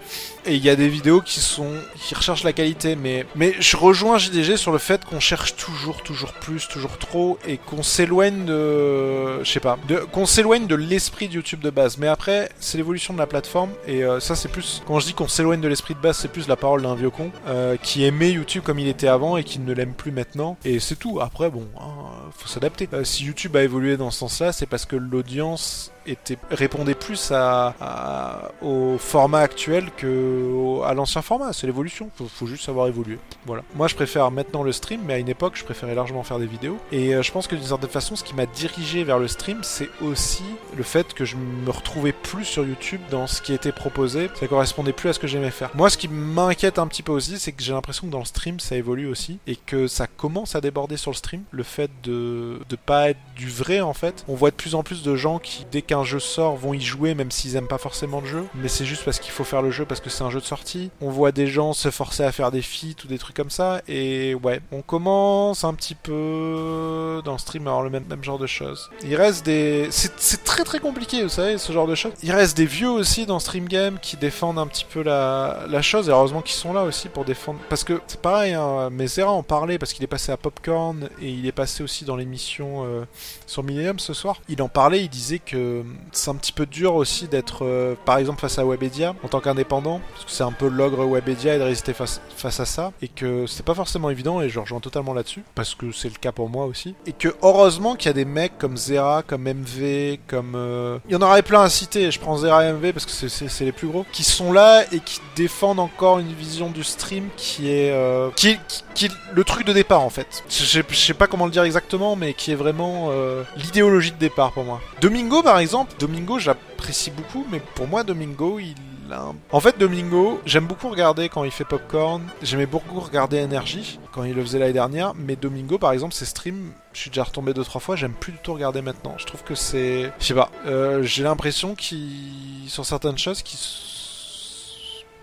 Et 0.45 0.56
il 0.56 0.63
y 0.63 0.69
a 0.69 0.75
des 0.75 0.89
vidéos 0.89 1.21
qui 1.21 1.39
sont 1.39 1.71
qui 1.95 2.13
recherchent 2.13 2.44
la 2.44 2.53
qualité, 2.53 2.95
mais 2.95 3.25
mais 3.36 3.56
je 3.59 3.77
rejoins 3.77 4.18
JDG 4.18 4.57
sur 4.57 4.71
le 4.71 4.77
fait 4.77 5.03
qu'on 5.06 5.19
cherche 5.19 5.56
toujours, 5.56 6.03
toujours 6.03 6.33
plus, 6.33 6.68
toujours 6.68 6.97
trop, 6.97 7.39
et 7.47 7.57
qu'on 7.57 7.83
s'éloigne 7.83 8.45
de, 8.45 9.44
je 9.44 9.51
sais 9.51 9.59
pas, 9.59 9.77
de, 9.88 9.97
qu'on 9.97 10.25
s'éloigne 10.25 10.68
de 10.68 10.75
l'esprit 10.75 11.27
de 11.27 11.33
YouTube 11.33 11.62
de 11.62 11.69
base. 11.69 11.97
Mais 11.97 12.07
après, 12.07 12.50
c'est 12.59 12.77
l'évolution 12.77 13.13
de 13.13 13.19
la 13.19 13.27
plateforme, 13.27 13.71
et 13.88 14.03
euh, 14.03 14.19
ça 14.19 14.36
c'est 14.36 14.50
plus 14.50 14.83
quand 14.86 15.00
je 15.00 15.07
dis 15.07 15.13
qu'on 15.13 15.27
s'éloigne 15.27 15.62
de 15.62 15.68
l'esprit 15.68 15.95
de 15.95 16.00
base, 16.00 16.18
c'est 16.18 16.31
plus 16.31 16.48
la 16.48 16.56
parole 16.56 16.83
d'un 16.83 16.95
vieux 16.95 17.09
con 17.09 17.31
euh, 17.48 17.77
qui 17.81 18.03
aimait 18.03 18.31
YouTube 18.31 18.63
comme 18.63 18.80
il 18.80 18.88
était 18.88 19.07
avant 19.07 19.38
et 19.38 19.44
qui 19.44 19.59
ne 19.59 19.74
l'aime 19.74 19.94
plus 19.94 20.12
maintenant. 20.12 20.57
Et 20.63 20.80
c'est 20.80 20.95
tout. 20.95 21.19
Après, 21.21 21.50
bon, 21.50 21.68
hein, 21.80 22.31
faut 22.38 22.48
s'adapter. 22.48 22.88
Euh, 22.94 23.03
si 23.03 23.25
YouTube 23.25 23.56
a 23.56 23.63
évolué 23.63 23.98
dans 23.98 24.12
ce 24.12 24.19
sens-là, 24.19 24.51
c'est 24.51 24.65
parce 24.65 24.86
que 24.86 24.95
l'audience 24.95 25.91
était, 26.06 26.38
répondait 26.52 26.96
plus 26.96 27.31
à, 27.31 28.52
au 28.62 28.98
format 28.98 29.40
actuel 29.40 29.90
que 29.98 30.81
à 30.84 30.94
l'ancien 30.94 31.22
format. 31.22 31.54
C'est 31.54 31.68
l'évolution. 31.68 32.10
Faut, 32.16 32.28
faut 32.28 32.48
juste 32.48 32.66
savoir 32.66 32.88
évoluer. 32.88 33.18
Voilà. 33.46 33.63
Moi, 33.75 33.88
je 33.88 33.96
préfère 33.96 34.30
maintenant 34.31 34.63
le 34.63 34.72
stream, 34.72 35.02
mais 35.06 35.13
à 35.16 35.18
une 35.18 35.30
époque, 35.30 35.54
je 35.56 35.63
préférais 35.63 35.96
largement 35.96 36.24
faire 36.24 36.40
des 36.40 36.46
vidéos. 36.46 36.78
Et 36.92 37.16
euh, 37.16 37.22
je 37.22 37.31
pense 37.31 37.48
que 37.48 37.56
d'une 37.56 37.66
certaine 37.66 37.90
façon, 37.90 38.16
ce 38.16 38.24
qui 38.24 38.34
m'a 38.34 38.46
dirigé 38.46 39.04
vers 39.04 39.19
le 39.19 39.28
stream, 39.28 39.60
c'est 39.63 39.90
aussi 40.02 40.44
le 40.75 40.84
fait 40.84 41.13
que 41.13 41.25
je 41.25 41.36
me 41.36 41.69
retrouvais 41.69 42.13
plus 42.13 42.46
sur 42.46 42.66
YouTube 42.66 43.01
dans 43.10 43.28
ce 43.28 43.42
qui 43.42 43.54
était 43.54 43.72
proposé. 43.72 44.30
Ça 44.40 44.48
correspondait 44.48 44.94
plus 44.94 45.10
à 45.10 45.13
ce 45.13 45.19
que 45.19 45.28
j'aimais 45.28 45.51
faire. 45.51 45.69
Moi, 45.75 45.90
ce 45.90 45.98
qui 45.98 46.08
m'inquiète 46.08 46.80
un 46.80 46.88
petit 46.88 47.04
peu 47.04 47.12
aussi, 47.12 47.40
c'est 47.40 47.51
que 47.51 47.63
j'ai 47.63 47.74
l'impression 47.74 48.08
que 48.08 48.12
dans 48.12 48.19
le 48.19 48.25
stream, 48.25 48.60
ça 48.60 48.75
évolue 48.75 49.08
aussi 49.08 49.40
et 49.48 49.56
que 49.56 49.88
ça 49.88 50.08
commence 50.08 50.56
à 50.56 50.62
déborder 50.62 50.98
sur 50.98 51.12
le 51.12 51.16
stream. 51.16 51.44
Le 51.51 51.63
fait 51.63 51.90
de 52.04 52.60
de 52.69 52.75
pas 52.75 53.10
être 53.10 53.19
du 53.36 53.50
vrai 53.50 53.81
en 53.81 53.94
fait. 53.94 54.24
On 54.28 54.36
voit 54.36 54.51
de 54.51 54.56
plus 54.56 54.75
en 54.75 54.84
plus 54.84 55.04
de 55.04 55.16
gens 55.16 55.40
qui, 55.40 55.66
dès 55.72 55.81
qu'un 55.95 56.03
jeu 56.03 56.19
sort, 56.19 56.56
vont 56.57 56.74
y 56.74 56.81
jouer 56.81 57.15
même 57.15 57.31
s'ils 57.31 57.56
aiment 57.56 57.68
pas 57.68 57.77
forcément 57.77 58.19
le 58.19 58.27
jeu. 58.27 58.45
Mais 58.56 58.68
c'est 58.68 58.86
juste 58.86 59.06
parce 59.06 59.19
qu'il 59.19 59.31
faut 59.31 59.44
faire 59.44 59.62
le 59.62 59.71
jeu 59.71 59.86
parce 59.86 60.01
que 60.01 60.09
c'est 60.09 60.24
un 60.24 60.30
jeu 60.30 60.42
de 60.42 60.45
sortie. 60.45 60.92
On 61.01 61.09
voit 61.09 61.31
des 61.31 61.47
gens 61.47 61.74
se 61.74 61.89
forcer 61.89 62.24
à 62.24 62.31
faire 62.31 62.51
des 62.51 62.62
feats 62.62 63.03
ou 63.06 63.07
des 63.07 63.18
trucs 63.18 63.36
comme 63.36 63.50
ça. 63.50 63.81
Et 63.88 64.36
ouais, 64.36 64.59
on 64.71 64.81
commence 64.81 65.63
un 65.63 65.74
petit 65.74 65.95
peu 65.95 67.21
dans 67.24 67.33
le 67.33 67.38
stream 67.38 67.68
à 67.68 67.71
avoir 67.71 67.83
le 67.83 67.89
même, 67.89 68.06
genre 68.24 68.39
de 68.39 68.47
choses. 68.47 68.89
Il 69.03 69.15
reste 69.15 69.45
des. 69.45 69.88
C'est 69.92 70.44
très 70.44 70.63
très 70.63 70.80
compliqué, 70.80 71.24
vous 71.24 71.30
savez, 71.30 71.57
ce 71.57 71.71
genre 71.71 71.88
de 71.88 71.95
choses. 71.95 72.13
Il 72.24 72.31
reste 72.31 72.57
des 72.57 72.65
vieux 72.65 72.89
aussi 72.89 73.25
dans 73.25 73.39
Stream 73.39 73.68
Game 73.68 73.98
qui 74.01 74.18
défendent 74.18 74.59
un 74.59 74.68
petit 74.68 74.86
peu 74.86 75.01
la, 75.01 75.65
la 75.69 75.81
chose. 75.81 76.09
Et 76.09 76.12
heureusement 76.12 76.41
qu'ils 76.41 76.56
sont 76.56 76.74
là 76.74 76.83
aussi 76.83 77.07
pour 77.07 77.24
défendre. 77.25 77.59
Parce 77.69 77.83
que 77.83 78.01
c'est 78.07 78.21
pareil, 78.21 78.53
hein, 78.53 78.89
mais 78.91 79.07
Zera 79.07 79.31
en 79.31 79.44
parlait 79.44 79.77
parce 79.77 79.94
qu'il 79.94 80.03
est 80.03 80.07
passé 80.07 80.31
à 80.31 80.38
Popcorn 80.38 81.09
et 81.21 81.30
il 81.30 81.45
est 81.45 81.51
passé 81.51 81.83
aussi 81.83 82.03
dans 82.03 82.15
l'émission 82.15 82.83
euh, 82.86 83.06
sur 83.48 83.63
Millennium 83.63 84.00
ce 84.00 84.13
soir. 84.13 84.41
Il 84.50 84.62
en 84.62 84.69
parlait, 84.69 85.03
il 85.03 85.09
disait 85.09 85.39
que 85.39 85.83
c'est 86.12 86.30
un 86.30 86.36
petit 86.36 86.52
peu 86.52 86.66
dur 86.66 86.96
aussi 86.96 87.28
d'être, 87.28 87.66
euh, 87.66 87.96
par 88.06 88.18
exemple, 88.18 88.40
face 88.40 88.58
à 88.60 88.66
Webedia 88.66 89.16
en 89.24 89.28
tant 89.28 89.40
qu'indépendant, 89.40 90.02
parce 90.14 90.26
que 90.26 90.32
c'est 90.32 90.44
un 90.44 90.52
peu 90.52 90.68
l'ogre 90.68 91.06
Webedia 91.06 91.56
et 91.56 91.58
de 91.60 91.64
résister 91.64 91.94
face, 91.94 92.22
face 92.36 92.60
à 92.60 92.66
ça, 92.66 92.92
et 93.02 93.08
que 93.08 93.46
c'est 93.48 93.66
pas 93.66 93.74
forcément 93.74 94.10
évident, 94.10 94.42
et 94.42 94.50
je 94.50 94.60
rejoins 94.60 94.80
totalement 94.80 95.14
là-dessus, 95.14 95.44
parce 95.56 95.76
que 95.76 95.92
c'est 95.92 96.10
le 96.10 96.16
cas 96.16 96.32
pour 96.32 96.50
moi 96.50 96.66
aussi. 96.66 96.96
Et 97.06 97.14
que 97.14 97.30
heureusement 97.42 97.96
qu'il 97.96 98.08
y 98.08 98.10
a 98.10 98.14
des 98.14 98.26
mecs 98.26 98.58
comme 98.58 98.78
Zera, 98.78 99.24
comme 99.24 99.44
MV, 99.44 100.18
comme. 100.28 100.54
Euh, 100.56 101.00
il 101.08 101.14
y 101.14 101.16
en 101.16 101.22
aurait 101.22 101.44
plein 101.44 101.62
à 101.62 101.70
citer, 101.70 102.12
je 102.12 102.20
prends 102.20 102.38
Zera 102.38 102.66
et 102.66 102.72
MV 102.72 102.94
parce 102.94 103.06
que 103.06 103.28
c'est 103.28 103.66
les 103.66 103.72
plus 103.72 103.88
gros, 103.88 104.06
qui 104.12 104.24
sont 104.24 104.51
là 104.51 104.84
et 104.92 105.00
qui 105.00 105.20
défendent 105.36 105.80
encore 105.80 106.20
une 106.20 106.34
vision 106.34 106.70
du 106.70 106.84
stream 106.84 107.30
qui 107.38 107.70
est. 107.70 107.92
Euh, 107.92 108.30
qui, 108.36 108.58
qui, 108.94 109.10
le 109.34 109.44
truc 109.44 109.65
de 109.65 109.74
départ 109.74 110.01
en 110.01 110.10
fait. 110.10 110.44
Je 110.50 110.82
sais 110.96 111.13
pas 111.13 111.27
comment 111.27 111.46
le 111.46 111.51
dire 111.51 111.63
exactement, 111.63 112.15
mais 112.15 112.34
qui 112.34 112.51
est 112.51 112.56
vraiment 112.56 113.10
l'idéologie 113.58 114.12
de 114.12 114.18
départ 114.18 114.51
pour 114.51 114.63
moi. 114.63 114.82
Domingo 115.01 115.44
par 115.44 115.60
exemple, 115.60 115.75
Domingo 116.00 116.39
j'apprécie 116.39 117.12
beaucoup, 117.12 117.46
mais 117.51 117.60
pour 117.60 117.88
moi 117.88 118.03
Domingo 118.03 118.60
il 118.60 118.75
a 119.12 119.34
En 119.51 119.60
fait 119.60 119.77
Domingo, 119.77 120.39
j'aime 120.46 120.65
beaucoup 120.65 120.89
regarder 120.89 121.29
quand 121.29 121.44
il 121.44 121.51
fait 121.51 121.65
Popcorn, 121.65 122.24
j'aimais 122.41 122.65
beaucoup 122.65 123.00
regarder 123.00 123.44
Energy 123.44 124.00
quand 124.12 124.24
il 124.24 124.34
le 124.34 124.41
faisait 124.41 124.60
l'année 124.60 124.74
dernière, 124.74 125.13
mais 125.15 125.36
Domingo 125.36 125.77
par 125.77 125.91
exemple 125.91 126.13
ses 126.13 126.25
streams, 126.25 126.72
je 126.94 127.00
suis 127.01 127.10
déjà 127.10 127.24
retombé 127.24 127.53
deux 127.53 127.63
trois 127.63 127.82
fois, 127.82 127.96
j'aime 127.96 128.13
plus 128.13 128.32
du 128.32 128.38
tout 128.39 128.53
regarder 128.53 128.82
maintenant. 128.82 129.15
Je 129.17 129.25
trouve 129.25 129.44
que 129.44 129.55
c'est... 129.55 130.12
Je 130.20 130.25
sais 130.25 130.34
pas, 130.34 130.50
euh, 130.65 131.03
j'ai 131.03 131.24
l'impression 131.24 131.75
qu'il... 131.75 132.70
sur 132.70 132.86
certaines 132.86 133.17
choses 133.17 133.41
qui... 133.41 133.58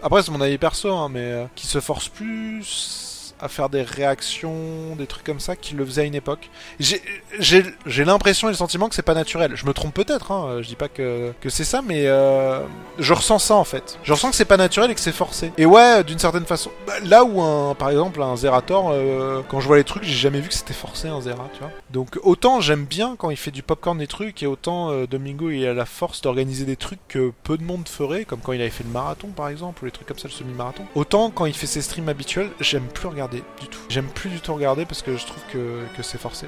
Après 0.03 0.23
c'est 0.23 0.33
mon 0.33 0.41
avis 0.41 0.59
perso, 0.59 0.93
hein, 0.93 1.09
mais 1.09 1.21
euh, 1.21 1.45
qui 1.55 1.67
se 1.67 1.81
force 1.81 2.09
plus 2.09 3.12
à 3.43 3.49
faire 3.49 3.69
des 3.69 3.83
réactions, 3.83 4.95
des 4.97 5.07
trucs 5.07 5.25
comme 5.25 5.41
ça, 5.41 5.57
qu'il 5.57 5.77
le 5.77 5.85
faisait 5.85 6.03
à 6.03 6.05
une 6.05 6.15
époque. 6.15 6.49
J'ai 6.79 8.05
l'impression 8.05 8.49
et 8.49 8.53
le 8.53 8.57
sentiment 8.57 8.89
que 8.89 8.95
c'est 8.95 9.03
pas 9.03 9.15
naturel. 9.15 9.53
Je 9.57 9.67
me 9.67 9.73
trompe 9.73 9.95
peut-être, 9.95 10.31
hein, 10.31 10.63
je 10.63 10.69
dis 10.69 10.77
pas 10.77 10.89
que, 10.89 11.33
c'est 11.49 11.65
ça, 11.65 11.83
mais 11.83 12.07
euh, 12.07 12.61
je 12.99 13.13
ressens 13.13 13.41
ça 13.41 13.57
en 13.57 13.65
fait. 13.65 13.99
Je 14.05 14.13
ressens 14.13 14.31
que 14.31 14.37
c'est 14.37 14.45
pas 14.45 14.57
naturel 14.57 14.91
et 14.91 14.95
que 14.95 15.01
c'est 15.01 15.13
forcé. 15.13 15.53
Et 15.59 15.67
ouais, 15.67 16.05
d'une 16.05 16.21
certaine 16.21 16.47
façon, 16.47 16.71
bah, 16.87 16.95
là 17.05 17.25
où 17.25 17.43
un, 17.43 17.75
par 17.75 17.91
exemple 17.91 18.23
un 18.23 18.37
Zerator, 18.37 18.91
euh, 18.93 19.43
quand 19.49 19.61
je 19.61 19.67
vois 19.67 19.77
les 19.77 19.85
trucs, 19.85 20.05
j'ai 20.05 20.15
jamais 20.15 20.41
vu 20.41 20.49
que 20.49 20.55
c'était 20.55 20.73
forcé 20.73 21.09
un 21.09 21.21
Zera, 21.21 21.49
tu 21.53 21.61
vois. 21.61 21.71
Donc 21.91 22.19
autant 22.23 22.61
j'aime 22.61 22.85
bien 22.85 23.17
quand 23.19 23.31
il 23.31 23.37
fait 23.37 23.51
du 23.51 23.65
popcorn 23.65 23.99
des 23.99 24.07
trucs, 24.07 24.43
et 24.43 24.47
autant 24.47 24.91
euh, 24.91 25.07
Domingo 25.07 25.51
il 25.51 25.67
a 25.67 25.75
la 25.75 25.85
force 25.85 26.21
d'organiser 26.21 26.65
des 26.65 26.77
trucs 26.77 27.01
que 27.09 27.33
peu 27.43 27.59
de 27.59 27.65
monde 27.65 27.89
ferait, 27.89 28.25
comme 28.25 28.41
quand 28.41 28.53
il 28.53 28.61
avait 28.61 28.71
fait 28.71 28.85
le 28.85 28.91
marathon 28.91 29.29
par 29.29 29.49
exemple, 29.49 29.83
ou 29.83 29.87
les 29.87 29.93
trucs 29.93 30.07
comme 30.07 30.19
ça, 30.19 30.29
le 30.29 30.33
semi-marathon. 30.33 30.85
Autant 30.95 31.31
quand 31.31 31.47
il 31.47 31.55
fait 31.55 31.67
ses 31.67 31.83
streams 31.83 32.09
habituels, 32.09 32.51
j'aime 32.61 32.87
plus 32.87 33.09
regarder 33.09 33.32
du 33.61 33.69
tout. 33.69 33.81
J'aime 33.89 34.09
plus 34.09 34.31
du 34.31 34.41
tout 34.41 34.55
regarder 34.55 34.85
parce 34.85 35.03
que 35.03 35.17
je 35.17 35.27
trouve 35.27 35.43
que, 35.53 36.03
c'est 36.03 36.19
forcé. 36.19 36.47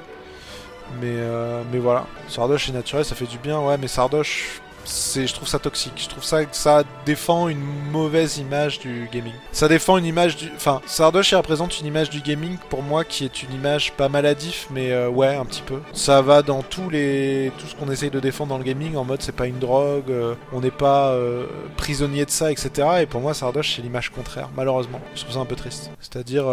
Mais, 1.01 1.07
euh, 1.07 1.63
mais 1.71 1.79
voilà, 1.79 2.05
Sardoche 2.27 2.69
est 2.69 2.73
naturel, 2.73 3.03
ça 3.03 3.15
fait 3.15 3.25
du 3.25 3.39
bien, 3.39 3.59
ouais, 3.59 3.77
mais 3.77 3.87
Sardoche, 3.87 4.61
c'est, 4.85 5.27
je 5.27 5.33
trouve 5.33 5.47
ça 5.47 5.59
toxique. 5.59 5.93
Je 5.97 6.07
trouve 6.07 6.23
ça 6.23 6.45
que 6.45 6.55
ça 6.55 6.83
défend 7.05 7.49
une 7.49 7.63
mauvaise 7.91 8.37
image 8.37 8.79
du 8.79 9.09
gaming. 9.11 9.33
Ça 9.51 9.67
défend 9.67 9.97
une 9.97 10.05
image 10.05 10.35
du, 10.37 10.51
enfin, 10.55 10.81
Sardoche 10.85 11.33
représente 11.33 11.79
une 11.79 11.87
image 11.87 12.09
du 12.09 12.21
gaming 12.21 12.57
pour 12.69 12.81
moi 12.81 13.03
qui 13.03 13.25
est 13.25 13.43
une 13.43 13.53
image 13.53 13.93
pas 13.93 14.09
maladif, 14.09 14.67
mais 14.71 14.91
euh, 14.91 15.09
ouais, 15.09 15.35
un 15.35 15.45
petit 15.45 15.61
peu. 15.61 15.79
Ça 15.93 16.21
va 16.21 16.41
dans 16.41 16.61
tous 16.61 16.89
les, 16.89 17.51
tout 17.57 17.67
ce 17.67 17.75
qu'on 17.75 17.91
essaye 17.91 18.09
de 18.11 18.19
défendre 18.19 18.49
dans 18.49 18.57
le 18.57 18.63
gaming 18.63 18.95
en 18.95 19.03
mode 19.03 19.21
c'est 19.21 19.35
pas 19.35 19.47
une 19.47 19.59
drogue, 19.59 20.09
euh, 20.09 20.35
on 20.53 20.61
n'est 20.61 20.71
pas 20.71 21.09
euh, 21.09 21.47
prisonnier 21.77 22.25
de 22.25 22.31
ça, 22.31 22.51
etc. 22.51 22.87
Et 23.01 23.05
pour 23.05 23.21
moi, 23.21 23.33
Sardoche 23.33 23.75
c'est 23.75 23.81
l'image 23.81 24.09
contraire, 24.09 24.49
malheureusement. 24.55 25.01
Je 25.15 25.21
trouve 25.21 25.33
ça 25.33 25.39
un 25.39 25.45
peu 25.45 25.55
triste. 25.55 25.91
C'est-à-dire 25.99 26.45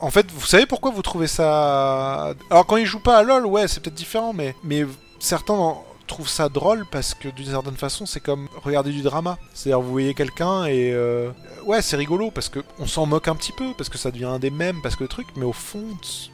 en 0.00 0.10
fait, 0.10 0.26
vous 0.30 0.46
savez 0.46 0.66
pourquoi 0.66 0.90
vous 0.90 1.02
trouvez 1.02 1.26
ça 1.26 2.34
Alors 2.50 2.66
quand 2.66 2.76
il 2.76 2.86
joue 2.86 3.00
pas 3.00 3.18
à 3.18 3.22
LoL, 3.22 3.46
ouais, 3.46 3.68
c'est 3.68 3.80
peut-être 3.80 3.94
différent, 3.94 4.32
mais 4.32 4.54
mais 4.62 4.84
certains 5.18 5.76
trouve 6.06 6.28
ça 6.28 6.48
drôle 6.48 6.84
parce 6.90 7.14
que 7.14 7.28
d'une 7.28 7.46
certaine 7.46 7.76
façon 7.76 8.06
c'est 8.06 8.20
comme 8.20 8.48
regarder 8.62 8.90
du 8.90 9.02
drama. 9.02 9.38
C'est-à-dire 9.52 9.80
vous 9.80 9.90
voyez 9.90 10.14
quelqu'un 10.14 10.66
et 10.66 10.92
euh, 10.92 11.30
ouais 11.66 11.82
c'est 11.82 11.96
rigolo 11.96 12.30
parce 12.30 12.48
que 12.48 12.60
on 12.78 12.86
s'en 12.86 13.06
moque 13.06 13.28
un 13.28 13.34
petit 13.34 13.52
peu 13.52 13.72
parce 13.76 13.88
que 13.88 13.98
ça 13.98 14.10
devient 14.10 14.26
un 14.26 14.38
des 14.38 14.50
mêmes 14.50 14.80
parce 14.82 14.96
que 14.96 15.04
le 15.04 15.08
truc 15.08 15.26
mais 15.36 15.44
au 15.44 15.52
fond 15.52 15.84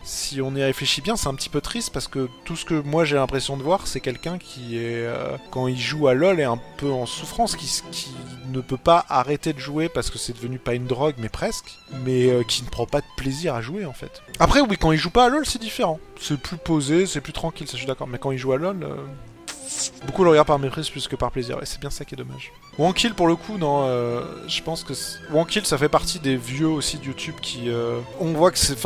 si 0.03 0.41
on 0.41 0.55
y 0.55 0.63
réfléchit 0.63 1.01
bien 1.01 1.17
c'est 1.17 1.29
un 1.29 1.35
petit 1.35 1.49
peu 1.49 1.61
triste 1.61 1.93
parce 1.93 2.09
que 2.09 2.29
tout 2.45 2.57
ce 2.57 2.65
que 2.65 2.75
moi 2.75 3.05
j'ai 3.05 3.17
l'impression 3.17 3.57
de 3.57 3.63
voir 3.63 3.87
c'est 3.87 4.01
quelqu'un 4.01 4.39
qui 4.39 4.77
est 4.77 5.07
euh, 5.07 5.37
quand 5.51 5.69
il 5.69 5.79
joue 5.79 6.09
à 6.09 6.15
LoL 6.15 6.41
est 6.41 6.45
un 6.45 6.61
peu 6.77 6.91
en 6.91 7.07
souffrance 7.07 7.57
qui, 7.57 7.83
qui 7.93 8.11
ne 8.49 8.61
peut 8.61 8.77
pas 8.77 9.05
arrêter 9.09 9.53
de 9.53 9.59
jouer 9.59 9.89
parce 9.89 10.11
que 10.11 10.19
c'est 10.19 10.33
devenu 10.33 10.59
pas 10.59 10.75
une 10.75 10.87
drogue 10.87 11.15
mais 11.19 11.29
presque 11.29 11.79
mais 12.05 12.31
euh, 12.31 12.43
qui 12.43 12.63
ne 12.63 12.69
prend 12.69 12.87
pas 12.87 13.01
de 13.01 13.07
plaisir 13.17 13.55
à 13.55 13.63
jouer 13.63 13.87
en 13.87 13.93
fait. 13.93 14.23
Après 14.39 14.61
oui 14.61 14.77
quand 14.79 14.93
il 14.93 14.99
joue 14.99 15.11
pas 15.11 15.27
à 15.27 15.29
LoL 15.29 15.47
c'est 15.47 15.61
différent. 15.61 15.99
C'est 16.21 16.39
plus 16.39 16.59
posé, 16.59 17.07
c'est 17.07 17.21
plus 17.23 17.33
tranquille, 17.33 17.67
ça 17.67 17.73
je 17.73 17.79
suis 17.79 17.87
d'accord 17.87 18.07
mais 18.07 18.19
quand 18.19 18.31
il 18.31 18.39
joue 18.39 18.53
à 18.53 18.57
LoL 18.57 18.87
Beaucoup 20.07 20.25
le 20.25 20.31
regardent 20.31 20.49
par 20.49 20.59
méprise 20.59 20.89
plus 20.89 21.09
que 21.09 21.17
par 21.17 21.31
plaisir, 21.31 21.59
et 21.63 21.67
c'est 21.67 21.81
bien 21.81 21.91
ça 21.91 22.05
qui 22.05 22.15
est 22.15 22.19
dommage. 22.19 22.53
Wankill 22.79 23.15
pour 23.15 23.29
le 23.29 23.37
coup, 23.37 23.59
non, 23.59 23.85
euh, 23.87 24.23
je 24.49 24.63
pense 24.63 24.83
que 24.83 24.95
Wankill 25.33 25.67
ça 25.67 25.79
fait 25.79 25.89
partie 25.89 26.19
des 26.19 26.37
vieux 26.37 26.69
aussi 26.69 26.99
de 26.99 27.05
YouTube 27.05 27.37
qui, 27.41 27.69
euh, 27.69 28.01
on 28.21 28.33
voit 28.33 28.51
que 28.51 28.59
c'est, 28.59 28.77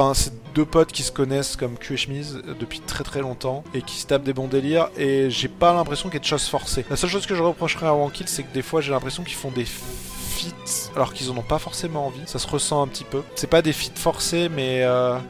deux 0.54 0.64
potes 0.64 0.92
qui 0.92 1.02
se 1.02 1.10
connaissent 1.10 1.56
comme 1.56 1.76
cul 1.78 1.94
et 1.94 1.96
chemise 1.96 2.40
euh, 2.46 2.54
depuis 2.58 2.80
très 2.80 3.02
très 3.02 3.20
longtemps 3.20 3.64
et 3.74 3.82
qui 3.82 3.98
se 3.98 4.06
tapent 4.06 4.22
des 4.22 4.32
bons 4.32 4.48
délires, 4.48 4.88
et 4.96 5.30
j'ai 5.30 5.48
pas 5.48 5.72
l'impression 5.72 6.08
qu'il 6.08 6.16
y 6.16 6.18
ait 6.18 6.20
de 6.20 6.26
choses 6.26 6.48
forcées. 6.48 6.84
La 6.90 6.96
seule 6.96 7.10
chose 7.10 7.26
que 7.26 7.34
je 7.34 7.42
reprocherais 7.42 7.86
à 7.86 7.94
Wankill, 7.94 8.28
c'est 8.28 8.42
que 8.42 8.52
des 8.52 8.62
fois 8.62 8.80
j'ai 8.80 8.92
l'impression 8.92 9.22
qu'ils 9.22 9.36
font 9.36 9.50
des 9.50 9.66
alors 10.94 11.14
qu'ils 11.14 11.30
en 11.30 11.38
ont 11.38 11.42
pas 11.42 11.58
forcément 11.58 12.06
envie. 12.06 12.20
Ça 12.26 12.38
se 12.38 12.46
ressent 12.46 12.82
un 12.82 12.88
petit 12.88 13.04
peu. 13.04 13.22
C'est 13.34 13.46
pas 13.46 13.62
des 13.62 13.72
feats 13.72 13.96
forcés, 13.96 14.50
mais 14.50 14.84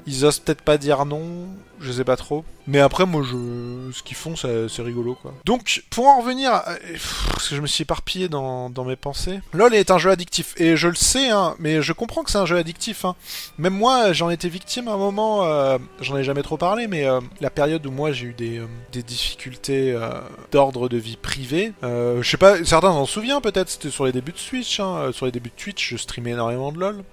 ils 0.06 0.24
osent 0.24 0.40
peut-être 0.40 0.62
pas 0.62 0.76
dire 0.76 1.04
non 1.04 1.46
je 1.78 1.92
sais 1.92 2.04
pas 2.04 2.16
trop. 2.16 2.44
Mais 2.66 2.80
après, 2.80 3.06
moi, 3.06 3.22
je... 3.22 3.92
ce 3.92 4.02
qu'ils 4.02 4.16
font, 4.16 4.36
c'est 4.36 4.82
rigolo, 4.82 5.16
quoi. 5.20 5.34
Donc, 5.44 5.84
pour 5.90 6.06
en 6.06 6.20
revenir, 6.20 6.50
parce 7.30 7.48
que 7.48 7.56
je 7.56 7.60
me 7.60 7.66
suis 7.66 7.82
éparpillé 7.82 8.28
dans, 8.28 8.70
dans, 8.70 8.84
mes 8.84 8.96
pensées, 8.96 9.40
LoL 9.52 9.74
est 9.74 9.90
un 9.90 9.98
jeu 9.98 10.10
addictif. 10.10 10.54
Et 10.56 10.76
je 10.76 10.88
le 10.88 10.94
sais, 10.94 11.30
hein, 11.30 11.54
mais 11.58 11.82
je 11.82 11.92
comprends 11.92 12.22
que 12.22 12.30
c'est 12.30 12.38
un 12.38 12.46
jeu 12.46 12.56
addictif. 12.56 13.04
Hein. 13.04 13.14
Même 13.58 13.74
moi, 13.74 14.12
j'en 14.12 14.30
étais 14.30 14.48
victime 14.48 14.88
à 14.88 14.92
un 14.92 14.96
moment, 14.96 15.44
euh, 15.44 15.78
j'en 16.00 16.16
ai 16.16 16.24
jamais 16.24 16.42
trop 16.42 16.56
parlé, 16.56 16.86
mais 16.86 17.06
euh, 17.06 17.20
la 17.40 17.50
période 17.50 17.84
où 17.86 17.90
moi, 17.90 18.12
j'ai 18.12 18.26
eu 18.26 18.34
des, 18.34 18.58
euh, 18.58 18.66
des 18.92 19.02
difficultés 19.02 19.98
d'ordre 20.50 20.88
de 20.88 20.96
vie 20.96 21.16
privée, 21.16 21.72
je 21.82 22.22
sais 22.22 22.36
pas, 22.36 22.64
certains 22.64 22.92
s'en 22.92 23.06
souviennent 23.06 23.40
peut-être, 23.40 23.68
c'était 23.68 23.90
sur 23.90 24.06
les 24.06 24.12
débuts 24.12 24.32
de 24.32 24.38
Switch, 24.38 24.80
hein, 24.80 25.10
sur 25.12 25.26
les 25.26 25.32
débuts 25.32 25.50
de 25.50 25.62
Twitch, 25.62 25.90
je 25.90 25.96
streamais 25.96 26.30
énormément 26.30 26.72
de 26.72 26.78
LoL. 26.78 27.04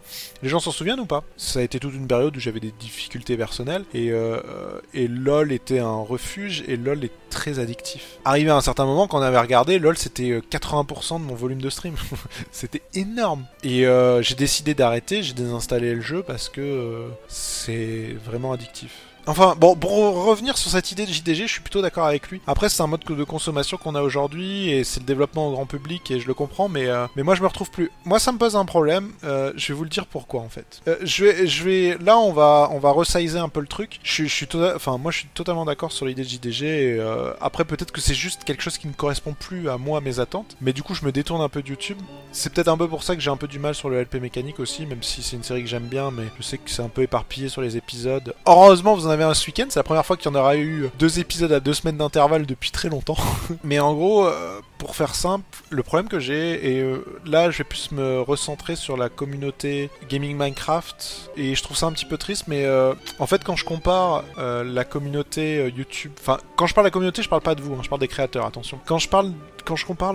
Les 0.43 0.49
gens 0.49 0.59
s'en 0.59 0.71
souviennent 0.71 0.99
ou 0.99 1.05
pas? 1.05 1.23
Ça 1.37 1.59
a 1.59 1.63
été 1.63 1.79
toute 1.79 1.93
une 1.93 2.07
période 2.07 2.35
où 2.35 2.39
j'avais 2.39 2.59
des 2.59 2.71
difficultés 2.71 3.37
personnelles, 3.37 3.85
et 3.93 4.11
euh, 4.11 4.79
et 4.93 5.07
LOL 5.07 5.40
était 5.49 5.79
un 5.79 6.01
refuge 6.01 6.63
et 6.67 6.77
LOL 6.77 7.03
est 7.03 7.11
très 7.29 7.59
addictif. 7.59 8.17
Arrivé 8.25 8.49
à 8.49 8.55
un 8.55 8.61
certain 8.61 8.85
moment, 8.85 9.07
quand 9.07 9.19
on 9.19 9.21
avait 9.21 9.39
regardé, 9.39 9.79
LOL 9.79 9.97
c'était 9.97 10.41
80% 10.51 11.15
euh, 11.15 11.19
de 11.19 11.23
mon 11.23 11.35
volume 11.35 11.61
de 11.61 11.69
stream. 11.69 11.95
c'était 12.51 12.81
énorme. 12.93 13.45
Et 13.63 13.87
euh, 13.87 14.21
j'ai 14.21 14.35
décidé 14.35 14.73
d'arrêter, 14.73 15.23
j'ai 15.23 15.33
désinstallé 15.33 15.95
le 15.95 16.01
jeu 16.01 16.21
parce 16.21 16.49
que 16.49 17.07
c'est 17.27 18.15
vraiment 18.25 18.51
addictif. 18.51 18.91
Enfin, 19.27 19.55
bon, 19.57 19.75
pour 19.75 19.91
revenir 20.25 20.57
sur 20.57 20.71
cette 20.71 20.91
idée 20.91 21.05
de 21.05 21.11
JDG, 21.11 21.47
je 21.47 21.51
suis 21.51 21.61
plutôt 21.61 21.81
d'accord 21.81 22.05
avec 22.05 22.29
lui. 22.29 22.41
Après, 22.47 22.69
c'est 22.69 22.81
un 22.81 22.87
mode 22.87 23.01
de 23.01 23.23
consommation 23.23 23.77
qu'on 23.77 23.95
a 23.95 24.01
aujourd'hui 24.01 24.69
et 24.69 24.83
c'est 24.83 24.99
le 24.99 25.05
développement 25.05 25.47
au 25.47 25.51
grand 25.51 25.65
public 25.65 26.09
et 26.11 26.19
je 26.19 26.27
le 26.27 26.33
comprends, 26.33 26.69
mais, 26.69 26.87
euh, 26.87 27.05
mais 27.15 27.23
moi 27.23 27.35
je 27.35 27.41
me 27.41 27.47
retrouve 27.47 27.69
plus. 27.69 27.91
Moi, 28.05 28.19
ça 28.19 28.31
me 28.31 28.37
pose 28.37 28.55
un 28.55 28.65
problème. 28.65 29.11
Euh, 29.23 29.53
je 29.55 29.67
vais 29.69 29.73
vous 29.77 29.83
le 29.83 29.89
dire 29.89 30.07
pourquoi 30.07 30.41
en 30.41 30.49
fait. 30.49 30.81
Euh, 30.87 30.97
je 31.03 31.25
vais, 31.25 31.47
je 31.47 31.63
vais, 31.63 31.97
là, 31.99 32.17
on 32.17 32.33
va, 32.33 32.69
on 32.71 32.79
va 32.79 32.91
resizer 32.91 33.41
un 33.41 33.49
peu 33.49 33.59
le 33.61 33.67
truc. 33.67 33.99
Je, 34.03 34.25
suis, 34.25 34.47
tota-, 34.47 34.75
enfin, 34.75 34.97
moi, 34.97 35.11
je 35.11 35.19
suis 35.19 35.27
totalement 35.27 35.65
d'accord 35.65 35.91
sur 35.91 36.05
l'idée 36.05 36.23
de 36.23 36.27
JDG. 36.27 36.65
Et, 36.65 37.01
après, 37.39 37.65
peut-être 37.65 37.91
que 37.91 38.01
c'est 38.01 38.13
juste 38.13 38.43
quelque 38.43 38.61
chose 38.61 38.77
qui 38.77 38.87
ne 38.87 38.93
correspond 38.93 39.33
plus 39.33 39.69
à 39.69 39.77
moi, 39.77 39.99
à 39.99 40.01
mes 40.01 40.19
attentes. 40.19 40.55
Mais 40.61 40.73
du 40.73 40.83
coup, 40.83 40.95
je 40.95 41.05
me 41.05 41.11
détourne 41.11 41.41
un 41.41 41.49
peu 41.49 41.61
de 41.61 41.69
YouTube. 41.69 41.97
C'est 42.31 42.51
peut-être 42.53 42.69
un 42.69 42.77
peu 42.77 42.87
pour 42.87 43.03
ça 43.03 43.15
que 43.15 43.21
j'ai 43.21 43.29
un 43.29 43.37
peu 43.37 43.47
du 43.47 43.59
mal 43.59 43.75
sur 43.75 43.89
le 43.89 44.01
LP 44.01 44.15
mécanique 44.15 44.59
aussi, 44.59 44.85
même 44.85 45.03
si 45.03 45.21
c'est 45.21 45.35
une 45.35 45.43
série 45.43 45.61
que 45.63 45.69
j'aime 45.69 45.87
bien, 45.87 46.11
mais 46.11 46.23
je 46.37 46.43
sais 46.43 46.57
que 46.57 46.69
c'est 46.69 46.81
un 46.81 46.89
peu 46.89 47.01
éparpillé 47.01 47.49
sur 47.49 47.61
les 47.61 47.77
épisodes. 47.77 48.33
Heureusement, 48.45 48.95
vous 48.95 49.07
en 49.07 49.10
avez 49.11 49.23
un 49.23 49.33
ce 49.33 49.45
week-end. 49.47 49.65
C'est 49.69 49.79
la 49.79 49.83
première 49.83 50.05
fois 50.05 50.17
qu'il 50.17 50.31
y 50.31 50.35
en 50.35 50.39
aura 50.39 50.57
eu 50.57 50.89
deux 50.97 51.19
épisodes 51.19 51.51
à 51.51 51.59
deux 51.59 51.73
semaines 51.73 51.97
d'intervalle 51.97 52.45
depuis 52.45 52.71
très 52.71 52.89
longtemps. 52.89 53.17
Mais 53.63 53.79
en 53.79 53.93
gros, 53.93 54.25
euh, 54.25 54.59
pour 54.81 54.95
faire 54.95 55.13
simple, 55.13 55.45
le 55.69 55.83
problème 55.83 56.09
que 56.09 56.19
j'ai, 56.19 56.71
et 56.71 56.81
euh, 56.81 57.05
là 57.23 57.51
je 57.51 57.59
vais 57.59 57.63
plus 57.63 57.91
me 57.91 58.19
recentrer 58.19 58.75
sur 58.75 58.97
la 58.97 59.09
communauté 59.09 59.91
gaming 60.09 60.35
Minecraft, 60.35 61.29
et 61.37 61.53
je 61.53 61.61
trouve 61.61 61.77
ça 61.77 61.85
un 61.85 61.91
petit 61.91 62.05
peu 62.05 62.17
triste, 62.17 62.45
mais 62.47 62.65
euh, 62.65 62.95
en 63.19 63.27
fait 63.27 63.43
quand 63.43 63.55
je 63.55 63.63
compare 63.63 64.23
la 64.37 64.83
communauté 64.83 65.71
YouTube, 65.77 66.13
enfin 66.19 66.39
quand 66.55 66.65
je 66.65 66.73
parle 66.73 66.85
de 66.85 66.87
la 66.87 66.93
communauté, 66.93 67.21
je 67.21 67.29
parle 67.29 67.43
pas 67.43 67.53
de 67.53 67.61
vous, 67.61 67.75
hein, 67.75 67.81
je 67.83 67.89
parle 67.89 68.01
des 68.01 68.07
créateurs, 68.07 68.47
attention. 68.47 68.79
Quand 68.87 68.97
je 68.97 69.07
parle 69.07 69.33
quand 69.61 69.75
je 69.75 69.85
compare 69.85 70.13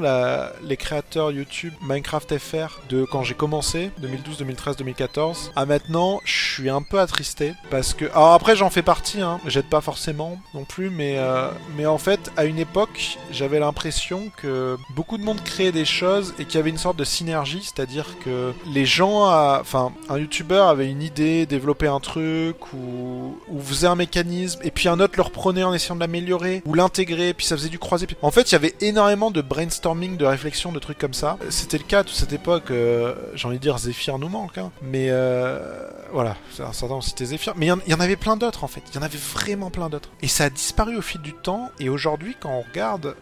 les 0.62 0.76
créateurs 0.76 1.30
YouTube 1.30 1.72
Minecraft 1.82 2.38
FR 2.38 2.80
de 2.88 3.04
quand 3.04 3.22
j'ai 3.22 3.34
commencé, 3.34 3.90
2012, 3.98 4.38
2013, 4.38 4.76
2014, 4.76 5.52
à 5.56 5.66
maintenant, 5.66 6.20
je 6.24 6.54
suis 6.54 6.70
un 6.70 6.82
peu 6.82 7.00
attristé 7.00 7.54
parce 7.70 7.94
que. 7.94 8.06
Alors 8.06 8.32
après, 8.32 8.56
j'en 8.56 8.70
fais 8.70 8.82
partie, 8.82 9.20
hein, 9.20 9.40
j'aide 9.46 9.68
pas 9.68 9.80
forcément 9.80 10.38
non 10.54 10.64
plus, 10.64 10.90
mais, 10.90 11.16
euh, 11.18 11.50
mais 11.76 11.86
en 11.86 11.98
fait, 11.98 12.32
à 12.36 12.44
une 12.44 12.58
époque, 12.58 13.18
j'avais 13.30 13.58
l'impression 13.58 14.30
que 14.36 14.48
beaucoup 14.94 15.18
de 15.18 15.22
monde 15.22 15.42
créait 15.42 15.72
des 15.72 15.84
choses 15.84 16.34
et 16.38 16.44
qu'il 16.44 16.56
y 16.56 16.58
avait 16.58 16.70
une 16.70 16.78
sorte 16.78 16.96
de 16.96 17.04
synergie, 17.04 17.62
c'est-à-dire 17.62 18.18
que 18.24 18.52
les 18.72 18.86
gens, 18.86 19.24
enfin, 19.60 19.92
un 20.08 20.18
YouTuber 20.18 20.64
avait 20.68 20.90
une 20.90 21.02
idée, 21.02 21.46
développait 21.46 21.88
un 21.88 22.00
truc 22.00 22.72
ou, 22.72 23.36
faisait 23.60 23.86
un 23.86 23.96
mécanisme 23.96 24.60
et 24.62 24.70
puis 24.70 24.88
un 24.88 25.00
autre 25.00 25.14
le 25.16 25.22
reprenait 25.22 25.64
en 25.64 25.74
essayant 25.74 25.96
de 25.96 26.00
l'améliorer 26.00 26.62
ou 26.66 26.74
l'intégrer, 26.74 27.34
puis 27.34 27.46
ça 27.46 27.56
faisait 27.56 27.68
du 27.68 27.78
croisé. 27.78 28.06
En 28.22 28.30
fait, 28.30 28.50
il 28.50 28.52
y 28.52 28.54
avait 28.54 28.74
énormément 28.80 29.30
de 29.30 29.40
brainstorming, 29.40 30.16
de 30.16 30.24
réflexion, 30.24 30.72
de 30.72 30.78
trucs 30.78 30.98
comme 30.98 31.14
ça. 31.14 31.38
C'était 31.50 31.78
le 31.78 31.84
cas 31.84 32.00
à 32.00 32.04
toute 32.04 32.14
cette 32.14 32.32
époque, 32.32 32.70
euh, 32.70 33.14
j'ai 33.34 33.48
envie 33.48 33.58
de 33.58 33.62
dire 33.62 33.78
Zephyr 33.78 34.18
nous 34.18 34.28
manque, 34.28 34.58
hein. 34.58 34.70
mais 34.82 35.08
euh, 35.10 35.88
voilà, 36.12 36.36
certains 36.52 36.94
ont 36.94 37.00
cité 37.00 37.24
Zephyr, 37.24 37.54
mais 37.56 37.66
il 37.66 37.90
y, 37.90 37.94
en 37.94 38.00
avait 38.00 38.16
plein 38.16 38.36
d'autres 38.36 38.64
en 38.64 38.68
fait, 38.68 38.82
il 38.90 38.94
y 38.96 38.98
en 38.98 39.02
avait 39.02 39.18
vraiment 39.18 39.70
plein 39.70 39.88
d'autres. 39.88 40.10
Et 40.22 40.28
ça 40.28 40.44
a 40.44 40.50
disparu 40.50 40.96
au 40.96 41.02
fil 41.02 41.20
du 41.20 41.32
temps, 41.32 41.70
et 41.80 41.88
aujourd'hui 41.88 42.36
quand 42.38 42.50
on 42.50 42.62
regarde 42.62 43.16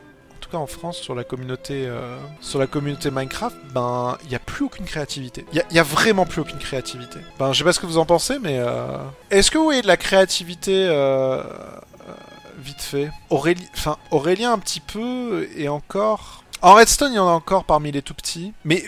en 0.56 0.66
France 0.66 0.96
sur 0.98 1.14
la 1.14 1.24
communauté 1.24 1.86
euh, 1.86 2.16
sur 2.40 2.58
la 2.58 2.66
communauté 2.66 3.10
Minecraft, 3.10 3.56
ben 3.72 4.16
il 4.24 4.28
n'y 4.28 4.34
a 4.34 4.38
plus 4.38 4.64
aucune 4.64 4.84
créativité. 4.84 5.44
Il 5.52 5.62
y, 5.70 5.78
a 5.78 5.82
vraiment 5.82 6.26
plus 6.26 6.40
aucune 6.40 6.58
créativité. 6.58 7.18
Ben 7.38 7.52
je 7.52 7.58
sais 7.58 7.64
pas 7.64 7.72
ce 7.72 7.80
que 7.80 7.86
vous 7.86 7.98
en 7.98 8.06
pensez, 8.06 8.38
mais 8.38 8.60
est-ce 9.30 9.50
que 9.50 9.58
vous 9.58 9.64
voyez 9.64 9.82
de 9.82 9.86
la 9.86 9.96
créativité 9.96 10.88
vite 12.58 12.80
fait? 12.80 13.10
Aurélien 13.30 14.52
un 14.52 14.58
petit 14.58 14.80
peu, 14.80 15.48
et 15.56 15.68
encore... 15.68 16.42
En 16.62 16.74
Redstone, 16.74 17.12
il 17.12 17.16
y 17.16 17.18
en 17.18 17.28
a 17.28 17.32
encore 17.32 17.64
parmi 17.64 17.92
les 17.92 18.02
tout 18.02 18.14
petits. 18.14 18.54
Mais... 18.64 18.84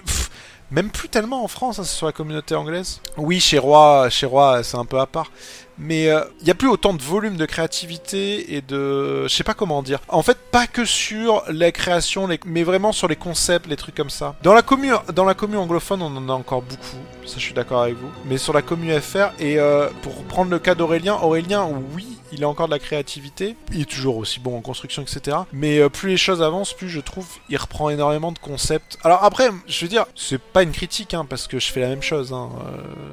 même 0.71 0.91
plus 0.91 1.09
tellement 1.09 1.45
en 1.45 1.49
France, 1.49 1.79
hein, 1.79 1.85
c'est 1.85 1.97
sur 1.97 2.07
la 2.07 2.13
communauté 2.13 2.55
anglaise. 2.55 3.01
Oui, 3.17 3.41
chez 3.41 3.59
Roi, 3.59 4.09
chez 4.11 4.27
Roi, 4.27 4.63
c'est 4.63 4.77
un 4.77 4.85
peu 4.85 4.99
à 4.99 5.07
part. 5.07 5.31
Mais 5.79 6.05
il 6.05 6.09
euh, 6.09 6.25
n'y 6.43 6.51
a 6.51 6.55
plus 6.55 6.69
autant 6.69 6.95
de 6.95 7.03
volume 7.03 7.37
de 7.37 7.45
créativité 7.45 8.55
et 8.55 8.63
de... 8.63 9.25
Je 9.25 9.35
sais 9.35 9.45
pas 9.45 9.55
comment 9.55 9.83
dire. 9.83 10.01
En 10.09 10.23
fait, 10.23 10.39
pas 10.51 10.67
que 10.67 10.85
sur 10.85 11.43
la 11.49 11.71
création, 11.71 12.29
mais 12.47 12.63
vraiment 12.63 12.93
sur 12.93 13.09
les 13.09 13.17
concepts, 13.17 13.67
les 13.67 13.77
trucs 13.77 13.95
comme 13.95 14.11
ça. 14.11 14.37
Dans 14.43 14.55
la 14.55 14.63
commune, 14.63 14.97
dans 15.15 15.25
la 15.25 15.35
anglophone, 15.57 16.03
on 16.03 16.17
en 16.17 16.29
a 16.29 16.33
encore 16.33 16.63
beaucoup. 16.63 16.97
Ça, 17.27 17.35
je 17.37 17.43
suis 17.43 17.55
d'accord 17.55 17.83
avec 17.83 17.97
vous. 17.97 18.11
Mais 18.25 18.39
sur 18.39 18.53
la 18.53 18.63
commune 18.63 18.99
FR, 19.01 19.33
et 19.39 19.59
euh, 19.59 19.89
pour 20.03 20.25
prendre 20.25 20.51
le 20.51 20.59
cas 20.59 20.75
d'Aurélien, 20.75 21.19
Aurélien, 21.23 21.69
oui, 21.95 22.19
il 22.37 22.45
a 22.45 22.49
encore 22.49 22.67
de 22.67 22.73
la 22.73 22.79
créativité. 22.79 23.57
Il 23.73 23.83
est 23.83 23.91
toujours 23.91 24.17
aussi 24.17 24.41
bon 24.41 24.57
en 24.57 24.61
construction, 24.61 25.03
etc. 25.03 25.39
Mais 25.53 25.79
euh, 25.79 25.89
plus 25.89 26.11
les 26.11 26.17
choses 26.17 26.43
avancent, 26.43 26.73
plus 26.73 26.89
je 26.89 27.01
trouve, 27.01 27.27
il 27.49 27.57
reprend 27.57 27.91
énormément 27.91 28.33
de 28.33 28.39
concepts. 28.39 28.99
Alors 29.03 29.25
après, 29.25 29.51
je 29.67 29.85
veux 29.85 29.89
dire, 29.89 30.07
c'est 30.15 30.41
pas 30.41 30.63
une 30.63 30.73
critique, 30.73 31.15
hein, 31.15 31.27
parce 31.29 31.47
que 31.47 31.59
je 31.59 31.71
fais 31.71 31.81
la 31.81 31.89
même 31.89 32.03
chose. 32.03 32.33
Hein. 32.33 32.51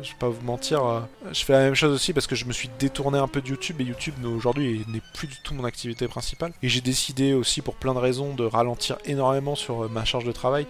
je 0.02 0.10
vais 0.10 0.18
pas 0.20 0.30
vous 0.30 0.46
mentir. 0.46 1.08
je 1.32 1.44
fais 1.44 1.54
la 1.54 1.60
même 1.60 1.76
chose 1.76 1.94
aussi 1.94 2.14
parce 2.14 2.28
que 2.28 2.36
je 2.36 2.46
me 2.46 2.54
suis 2.54 2.70
détourné 2.80 3.18
un 3.18 3.28
peu 3.28 3.42
de 3.42 3.48
YouTube 3.48 3.80
et 3.82 3.84
YouTube 3.84 4.14
aujourd'hui 4.26 4.86
n'est 4.88 5.02
plus 5.14 5.28
du 5.28 5.38
tout 5.44 5.54
mon 5.54 5.66
activité 5.66 6.08
principale. 6.08 6.54
Et 6.62 6.70
j'ai 6.70 6.82
décidé 6.82 7.34
aussi 7.34 7.62
pour 7.62 7.76
plein 7.76 7.94
de 7.94 8.00
raisons 8.00 8.34
de 8.34 8.44
ralentir 8.44 8.98
énormément 9.06 9.56
sur 9.56 9.84
euh, 9.84 9.88
ma 9.88 10.06
charge 10.06 10.26
de 10.26 10.32
travail 10.32 10.68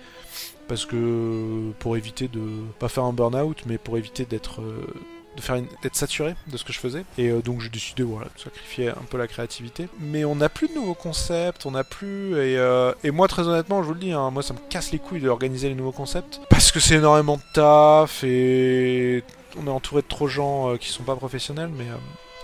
parce 0.68 0.86
que 0.86 1.72
pour 1.80 1.98
éviter 1.98 2.28
de 2.28 2.42
pas 2.80 2.88
faire 2.88 3.04
un 3.04 3.14
burn-out 3.14 3.64
mais 3.66 3.78
pour 3.78 3.98
éviter 3.98 4.26
d'être 4.26 4.62
euh, 4.62 4.88
de 5.36 5.42
faire 5.42 5.62
d'être 5.82 5.96
saturé 5.96 6.36
de 6.48 6.58
ce 6.58 6.64
que 6.64 6.74
je 6.74 6.80
faisais. 6.80 7.06
Et 7.18 7.30
euh, 7.30 7.42
donc 7.42 7.62
j'ai 7.62 7.70
décidé 7.70 8.04
voilà, 8.04 8.28
de 8.36 8.42
sacrifier 8.42 8.90
un 8.90 9.06
peu 9.10 9.18
la 9.18 9.28
créativité. 9.28 9.88
Mais 10.00 10.26
on 10.26 10.36
n'a 10.36 10.50
plus 10.50 10.68
de 10.68 10.74
nouveaux 10.74 10.94
concepts, 10.94 11.66
on 11.66 11.72
n'a 11.72 11.84
plus... 11.84 12.34
Et, 12.34 12.58
euh, 12.58 12.94
et, 13.04 13.12
moi 13.12 13.28
très 13.28 13.48
honnêtement, 13.48 13.82
je 13.82 13.88
vous 13.88 13.94
le 13.94 14.00
dis, 14.00 14.12
hein, 14.12 14.30
moi 14.32 14.44
ça 14.44 14.54
me 14.54 14.60
casse 14.70 14.92
les 14.92 15.00
couilles 15.00 15.22
d'organiser 15.22 15.70
les 15.70 15.76
nouveaux 15.76 15.92
concepts. 15.92 16.42
Parce 16.50 16.72
que 16.72 16.80
c'est 16.80 16.96
énormément 16.96 17.38
de 17.38 17.44
taf 17.54 18.24
et 18.24 19.24
on 19.58 19.68
est 19.68 19.72
entouré 19.72 20.02
de 20.02 20.08
trop 20.08 20.28
gens 20.28 20.72
euh, 20.72 20.78
qui 20.78 20.90
sont 20.90 21.04
pas 21.04 21.16
professionnels, 21.16 21.70
mais... 21.76 21.86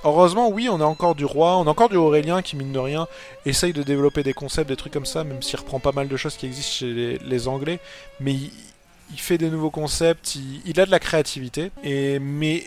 Heureusement, 0.05 0.47
oui, 0.49 0.69
on 0.71 0.79
a 0.79 0.85
encore 0.85 1.13
du 1.13 1.25
roi, 1.25 1.57
on 1.57 1.67
a 1.67 1.69
encore 1.71 1.89
du 1.89 1.97
Aurélien 1.97 2.41
qui, 2.41 2.55
mine 2.55 2.71
de 2.71 2.79
rien, 2.79 3.05
essaye 3.45 3.73
de 3.73 3.83
développer 3.83 4.23
des 4.23 4.31
concepts, 4.31 4.69
des 4.69 4.77
trucs 4.77 4.93
comme 4.93 5.05
ça, 5.05 5.25
même 5.25 5.41
s'il 5.41 5.59
reprend 5.59 5.81
pas 5.81 5.91
mal 5.91 6.07
de 6.07 6.15
choses 6.15 6.37
qui 6.37 6.45
existent 6.45 6.71
chez 6.71 6.93
les, 6.93 7.17
les 7.17 7.47
Anglais. 7.49 7.81
Mais 8.21 8.31
il, 8.31 8.49
il 9.11 9.19
fait 9.19 9.37
des 9.37 9.49
nouveaux 9.49 9.69
concepts, 9.69 10.35
il, 10.65 10.79
a 10.79 10.85
de 10.85 10.91
la 10.91 10.99
créativité, 10.99 11.71
et 11.83 12.19
mais 12.19 12.63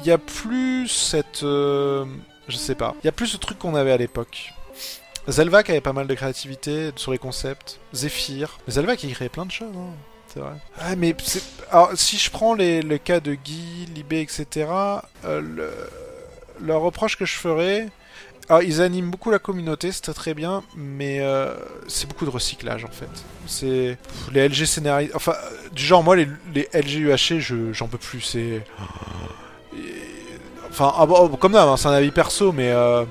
il 0.00 0.06
y 0.06 0.10
a 0.10 0.18
plus 0.18 0.88
cette, 0.88 1.42
euh, 1.42 2.04
je 2.48 2.56
sais 2.56 2.74
pas, 2.74 2.94
il 3.02 3.06
y 3.06 3.08
a 3.08 3.12
plus 3.12 3.28
ce 3.28 3.36
truc 3.36 3.58
qu'on 3.58 3.74
avait 3.74 3.92
à 3.92 3.96
l'époque. 3.96 4.52
Zelvac 5.28 5.70
avait 5.70 5.80
pas 5.80 5.92
mal 5.92 6.08
de 6.08 6.14
créativité 6.14 6.90
sur 6.96 7.12
les 7.12 7.18
concepts, 7.18 7.78
Zephyr, 7.94 8.58
mais 8.66 8.74
Zelvac 8.74 9.02
il 9.04 9.14
créait 9.14 9.28
plein 9.28 9.46
de 9.46 9.52
choses. 9.52 9.74
Hein. 9.76 9.94
C'est 10.26 10.40
vrai. 10.40 10.54
Ah, 10.80 10.96
mais 10.96 11.14
Alors, 11.70 11.90
si 11.94 12.16
je 12.16 12.30
prends 12.30 12.54
les, 12.54 12.80
le 12.80 12.96
cas 12.96 13.20
de 13.20 13.34
Guy, 13.34 13.86
Libé, 13.94 14.20
etc., 14.22 14.66
euh, 15.24 15.40
le... 15.40 15.70
le 16.60 16.76
reproche 16.76 17.16
que 17.16 17.26
je 17.26 17.34
ferais, 17.34 17.88
alors, 18.48 18.62
ils 18.62 18.80
animent 18.80 19.10
beaucoup 19.10 19.30
la 19.30 19.38
communauté, 19.38 19.92
c'est 19.92 20.12
très 20.12 20.34
bien, 20.34 20.62
mais 20.76 21.20
euh, 21.20 21.54
c'est 21.86 22.08
beaucoup 22.08 22.24
de 22.24 22.30
recyclage 22.30 22.84
en 22.84 22.90
fait. 22.90 23.08
C'est 23.46 23.96
les 24.32 24.48
LG 24.48 24.64
scénaristes, 24.66 25.12
enfin 25.14 25.34
du 25.72 25.82
genre 25.82 26.02
moi 26.02 26.16
les, 26.16 26.28
les 26.54 26.68
LG 26.74 26.98
UHC, 26.98 27.38
j'en 27.72 27.86
peux 27.86 27.98
plus. 27.98 28.20
C'est 28.20 28.62
enfin 30.72 30.92
ah, 30.96 31.06
bon, 31.06 31.28
comme 31.28 31.52
d'hab, 31.52 31.68
hein, 31.68 31.76
c'est 31.76 31.88
un 31.88 31.92
avis 31.92 32.10
perso, 32.10 32.50
mais 32.52 32.70
euh, 32.70 33.04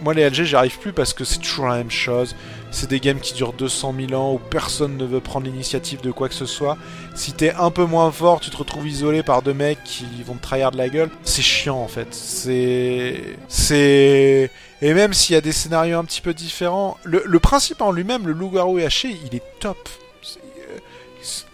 moi 0.00 0.14
les 0.14 0.28
LG 0.28 0.44
j'y 0.44 0.56
arrive 0.56 0.78
plus 0.78 0.92
parce 0.92 1.12
que 1.12 1.24
c'est 1.24 1.38
toujours 1.38 1.66
la 1.66 1.76
même 1.76 1.90
chose 1.90 2.34
c'est 2.76 2.90
des 2.90 3.00
games 3.00 3.20
qui 3.20 3.32
durent 3.32 3.54
200 3.54 3.94
000 4.08 4.20
ans 4.20 4.34
où 4.34 4.38
personne 4.38 4.96
ne 4.96 5.04
veut 5.06 5.20
prendre 5.20 5.46
l'initiative 5.46 6.02
de 6.02 6.10
quoi 6.10 6.28
que 6.28 6.34
ce 6.34 6.44
soit. 6.44 6.76
Si 7.14 7.32
t'es 7.32 7.52
un 7.54 7.70
peu 7.70 7.86
moins 7.86 8.10
fort, 8.12 8.40
tu 8.40 8.50
te 8.50 8.56
retrouves 8.56 8.86
isolé 8.86 9.22
par 9.22 9.40
deux 9.40 9.54
mecs 9.54 9.82
qui 9.84 10.04
vont 10.24 10.34
te 10.34 10.42
trahir 10.42 10.70
de 10.70 10.76
la 10.76 10.90
gueule. 10.90 11.08
C'est 11.24 11.42
chiant 11.42 11.78
en 11.78 11.88
fait. 11.88 12.08
C'est. 12.10 13.38
C'est. 13.48 14.50
Et 14.82 14.92
même 14.92 15.14
s'il 15.14 15.34
y 15.34 15.36
a 15.38 15.40
des 15.40 15.52
scénarios 15.52 15.98
un 15.98 16.04
petit 16.04 16.20
peu 16.20 16.34
différents, 16.34 16.98
le, 17.04 17.38
principe 17.38 17.80
en 17.80 17.92
lui-même, 17.92 18.26
le 18.26 18.34
loup-garou 18.34 18.78
haché, 18.78 19.16
il 19.24 19.34
est 19.34 19.42
top 19.58 19.78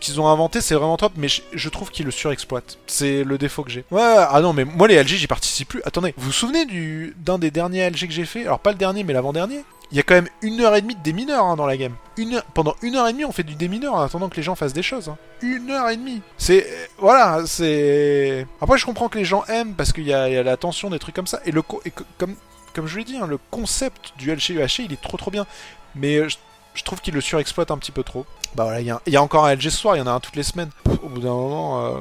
qu'ils 0.01 0.21
ont 0.21 0.29
inventé, 0.29 0.61
c'est 0.61 0.75
vraiment 0.75 0.97
top, 0.97 1.13
mais 1.17 1.29
je, 1.29 1.69
trouve 1.69 1.91
qu'ils 1.91 2.07
le 2.07 2.13
surexploitent. 2.13 2.79
C'est 2.87 3.25
le 3.25 3.39
défaut 3.39 3.63
que 3.63 3.71
j'ai. 3.71 3.85
Ouais, 3.91 4.03
ah 4.03 4.41
non, 4.41 4.53
mais 4.53 4.65
moi 4.65 4.89
les 4.89 5.03
LG, 5.03 5.09
j'y 5.09 5.27
participe 5.27 5.69
plus. 5.69 5.83
Attendez, 5.85 6.15
vous 6.17 6.27
vous 6.27 6.33
souvenez 6.33 6.67
du 6.67 7.15
d'un 7.19 7.39
des 7.39 7.51
derniers 7.51 7.89
LG 7.89 8.07
que 8.07 8.13
j'ai 8.13 8.25
fait? 8.25 8.43
Alors 8.43 8.59
pas 8.59 8.73
le 8.73 8.79
dernier, 8.79 9.05
mais 9.05 9.13
l'avant-dernier 9.13 9.65
il 9.93 9.97
y 9.97 10.01
a 10.01 10.03
quand 10.03 10.15
même 10.15 10.29
une 10.41 10.61
heure 10.63 10.75
et 10.75 10.81
demie 10.81 10.95
de 10.95 11.03
démineur 11.03 11.45
hein, 11.45 11.55
dans 11.55 11.67
la 11.67 11.77
game. 11.77 11.95
Une 12.17 12.43
pendant 12.55 12.75
une 12.81 12.97
heure 12.97 13.07
et 13.09 13.13
demie, 13.13 13.27
on 13.27 13.33
fait 13.33 13.43
du 13.43 13.55
démineur 13.55 13.95
en 13.95 14.01
attendant 14.01 14.31
que 14.31 14.37
les 14.37 14.43
gens 14.43 14.55
fassent 14.55 14.73
des 14.73 14.83
choses. 14.83 15.11
Hein. 15.11 15.19
Une 15.43 15.71
heure 15.71 15.91
et 15.91 15.97
demie. 15.97 16.23
C'est 16.39 16.67
voilà, 16.99 17.43
c'est. 17.47 18.47
Après, 18.63 18.79
je 18.79 18.87
comprends 18.87 19.11
que 19.11 19.19
les 19.19 19.27
gens 19.27 19.45
aiment 19.47 19.75
parce 19.75 19.93
qu'il 19.93 20.05
y, 20.05 20.15
a 20.15 20.43
la 20.43 20.57
tension 20.57 20.89
des 20.89 20.99
trucs 20.99 21.15
comme 21.15 21.27
ça. 21.27 21.41
Et 21.45 21.51
le 21.51 21.61
comme 21.61 22.37
comme 22.75 22.87
je 22.87 22.99
l'ai 22.99 23.05
dit, 23.05 23.19
hein, 23.19 23.27
le 23.27 23.39
concept 23.51 24.15
du 24.17 24.35
LG 24.35 24.79
il 24.79 24.93
est 24.95 25.01
trop 25.01 25.19
trop 25.19 25.31
bien. 25.31 25.47
Mais 25.95 26.17
euh, 26.17 26.29
je, 26.75 26.83
trouve 26.85 27.01
qu'il 27.01 27.15
le 27.15 27.21
surexploite 27.21 27.71
un 27.71 27.79
petit 27.79 27.93
peu 27.93 28.03
trop. 28.03 28.27
Bah 28.55 28.65
voilà, 28.65 28.81
il 28.81 28.87
y, 28.87 29.17
a 29.17 29.21
un 29.21 29.55
LG 29.55 29.63
ce 29.63 29.71
soir, 29.71 29.97
il 29.97 30.01
y 30.01 30.03
en 30.03 30.07
a 30.07 30.13
un 30.13 30.21
toutes 30.21 30.37
les 30.37 30.43
semaines. 30.43 30.71
Au 31.03 31.09
bout 31.09 31.21
d'un 31.21 31.31
moment. 31.31 31.87
Euh, 31.87 31.99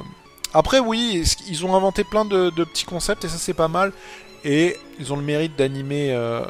après, 0.53 0.79
oui, 0.79 1.23
ils 1.47 1.65
ont 1.65 1.75
inventé 1.75 2.03
plein 2.03 2.25
de, 2.25 2.49
petits 2.49 2.85
concepts 2.85 3.23
et 3.23 3.29
ça 3.29 3.37
c'est 3.37 3.53
pas 3.53 3.67
mal. 3.67 3.93
Et 4.43 4.77
ils 4.99 5.13
ont 5.13 5.15
le 5.15 5.23
mérite 5.23 5.55
d'animer. 5.55 6.11
Euh, 6.11 6.43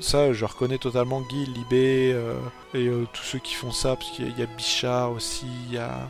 ça, 0.00 0.32
je 0.32 0.44
reconnais 0.44 0.78
totalement 0.78 1.20
Guy, 1.20 1.46
Libé 1.46 2.12
euh, 2.12 2.34
et 2.74 2.86
euh, 2.86 3.06
tous 3.12 3.22
ceux 3.22 3.38
qui 3.38 3.54
font 3.54 3.72
ça, 3.72 3.96
parce 3.96 4.10
qu'il 4.10 4.38
y, 4.38 4.42
a 4.42 4.46
Bichard 4.46 5.12
aussi, 5.12 5.46
il 5.68 5.74
y 5.74 5.78
a. 5.78 6.08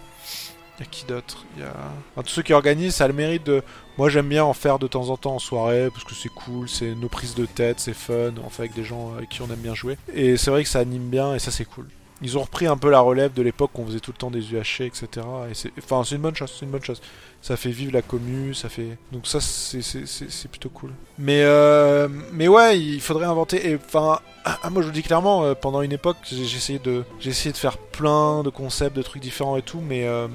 Y 0.81 0.83
a 0.83 0.87
qui 0.87 1.05
d'autre? 1.05 1.45
Y 1.59 1.63
a. 1.63 1.73
Enfin, 2.13 2.23
tous 2.23 2.33
ceux 2.33 2.43
qui 2.43 2.53
organisent, 2.53 2.95
ça 2.95 3.05
a 3.05 3.09
le 3.09 3.15
mérite 3.15 3.45
de. 3.45 3.63
Moi, 3.99 4.09
j'aime 4.09 4.29
bien 4.29 4.45
en 4.45 4.55
faire 4.55 4.79
de 4.79 4.87
temps 4.87 5.11
en 5.11 5.17
temps 5.17 5.35
en 5.35 5.39
soirée, 5.39 5.91
parce 5.93 6.05
que 6.05 6.15
c'est 6.15 6.31
cool, 6.31 6.69
c'est 6.69 6.95
nos 6.95 7.09
prises 7.09 7.35
de 7.35 7.45
tête, 7.45 7.81
c'est 7.81 7.95
fun, 7.95 8.33
on 8.45 8.49
fait 8.49 8.63
avec 8.63 8.75
des 8.75 8.85
gens 8.85 9.15
avec 9.15 9.29
qui 9.29 9.43
on 9.43 9.47
aime 9.47 9.57
bien 9.57 9.75
jouer. 9.75 9.99
Et 10.15 10.37
c'est 10.37 10.51
vrai 10.51 10.63
que 10.63 10.69
ça 10.71 10.79
anime 10.79 11.09
bien, 11.09 11.35
et 11.35 11.39
ça, 11.39 11.51
c'est 11.51 11.67
cool 11.67 11.87
ils 12.23 12.37
ont 12.37 12.43
repris 12.43 12.67
un 12.67 12.77
peu 12.77 12.91
la 12.91 13.01
relève 13.01 13.33
de 13.33 13.43
l'époque 13.43 13.71
où 13.79 13.83
on 13.83 13.87
faisait 13.87 14.01
tout 14.01 14.13
le 14.13 14.17
temps 14.17 14.31
des 14.31 14.53
UHC, 14.53 14.83
etc. 14.83 15.09
Et 15.51 15.55
c'est, 15.55 15.73
enfin, 15.79 16.03
c'est 16.05 16.17
une 16.17 16.23
bonne 16.23 16.35
chose, 16.35 16.55
c'est 16.59 16.67
une 16.67 16.71
bonne 16.71 16.85
chose. 16.85 17.01
Ça 17.41 17.57
fait 17.57 17.71
vivre 17.71 17.93
la 17.93 18.03
commu, 18.03 18.53
ça 18.53 18.69
fait. 18.69 18.99
Donc 19.13 19.27
ça, 19.27 19.41
c'est, 19.41 19.81
c'est, 19.81 20.07
c'est, 20.07 20.49
plutôt 20.49 20.69
cool. 20.69 20.93
Mais, 21.19 21.43
euh, 21.43 22.09
mais 22.33 22.49
ouais, 22.49 22.79
il 22.79 23.01
faudrait 23.01 23.27
inventer. 23.27 23.79
Enfin, 23.83 24.21
ah, 24.45 24.69
moi 24.71 24.83
je 24.83 24.89
vous 24.89 24.93
dis 24.93 25.03
clairement, 25.03 25.45
euh, 25.45 25.55
pendant 25.55 25.81
une 25.81 25.93
époque, 25.93 26.19
j'ai, 26.31 26.43
essayé 26.43 26.79
de, 26.79 27.05
j'ai 27.19 27.31
essayé 27.31 27.53
de 27.53 27.57
faire 27.57 27.79
plein 27.79 28.43
de 28.43 28.51
concepts, 28.51 28.97
de 28.97 29.03
trucs 29.03 29.23
différents 29.23 29.57
et 29.57 29.63
tout, 29.63 29.81
mais 29.81 30.07
euh, 30.07 30.29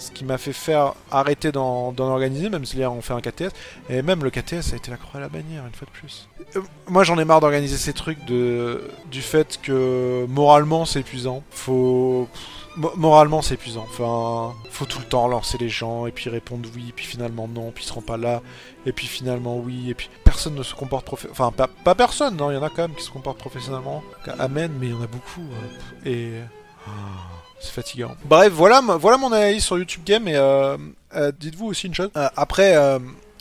ce 0.00 0.10
qui 0.10 0.24
m'a 0.24 0.38
fait 0.38 0.54
faire 0.54 0.94
arrêter 1.10 1.52
d'en 1.52 1.94
organiser, 1.98 2.48
même 2.48 2.64
si 2.64 2.82
on 2.84 3.02
fait 3.02 3.12
un 3.12 3.20
KTS. 3.20 3.50
Et 3.90 4.02
même 4.02 4.24
le 4.24 4.30
KTS 4.30 4.72
a 4.72 4.76
été 4.76 4.90
la 4.90 4.96
croix 4.96 5.18
à 5.18 5.20
la 5.20 5.28
bannière, 5.28 5.64
une 5.66 5.74
fois 5.74 5.86
de 5.86 5.92
plus. 5.92 6.26
Euh, 6.56 6.62
moi 6.88 7.04
j'en 7.04 7.18
ai 7.18 7.24
marre 7.24 7.40
d'organiser 7.40 7.76
ces 7.76 7.92
trucs 7.92 8.24
de, 8.24 8.90
du 9.10 9.20
fait 9.20 9.60
que 9.62 10.24
moralement 10.28 10.86
c'est 10.86 11.00
épuisant. 11.00 11.42
Faut. 11.50 12.28
Moralement 12.76 13.42
c'est 13.42 13.54
épuisant. 13.54 13.86
Enfin, 13.90 14.54
faut 14.70 14.86
tout 14.86 15.00
le 15.00 15.04
temps 15.04 15.24
relancer 15.24 15.58
les 15.58 15.68
gens 15.68 16.06
et 16.06 16.12
puis 16.12 16.30
répondre 16.30 16.68
oui, 16.74 16.92
puis 16.96 17.04
finalement 17.04 17.46
non, 17.46 17.72
puis 17.72 17.84
ils 17.84 17.88
seront 17.88 18.00
pas 18.00 18.16
là, 18.16 18.42
et 18.86 18.92
puis 18.92 19.06
finalement 19.08 19.58
oui, 19.58 19.90
et 19.90 19.94
puis 19.94 20.08
personne 20.24 20.54
ne 20.54 20.62
se 20.62 20.74
comporte 20.74 21.04
professionnellement. 21.04 21.52
Enfin, 21.56 21.68
pas, 21.84 21.94
personne, 21.94 22.36
non, 22.36 22.50
il 22.50 22.54
y 22.54 22.56
en 22.56 22.62
a 22.62 22.70
quand 22.70 22.82
même 22.82 22.94
qui 22.94 23.04
se 23.04 23.10
comportent 23.10 23.38
professionnellement. 23.38 24.02
Amen, 24.38 24.72
mais 24.78 24.86
il 24.86 24.92
y 24.92 24.96
en 24.96 25.02
a 25.02 25.08
beaucoup. 25.08 25.42
Euh, 26.06 26.08
et. 26.08 26.40
Ah. 26.86 27.49
C'est 27.60 27.72
fatigant. 27.72 28.16
Bref, 28.24 28.52
voilà, 28.52 28.80
voilà 28.80 29.18
mon 29.18 29.32
analyse 29.32 29.64
sur 29.64 29.78
YouTube 29.78 30.02
Game 30.04 30.26
et 30.26 30.34
euh, 30.34 30.76
euh, 31.14 31.30
dites-vous 31.38 31.66
aussi 31.66 31.86
une 31.86 31.94
chose. 31.94 32.10
Euh, 32.16 32.28
après, 32.34 32.74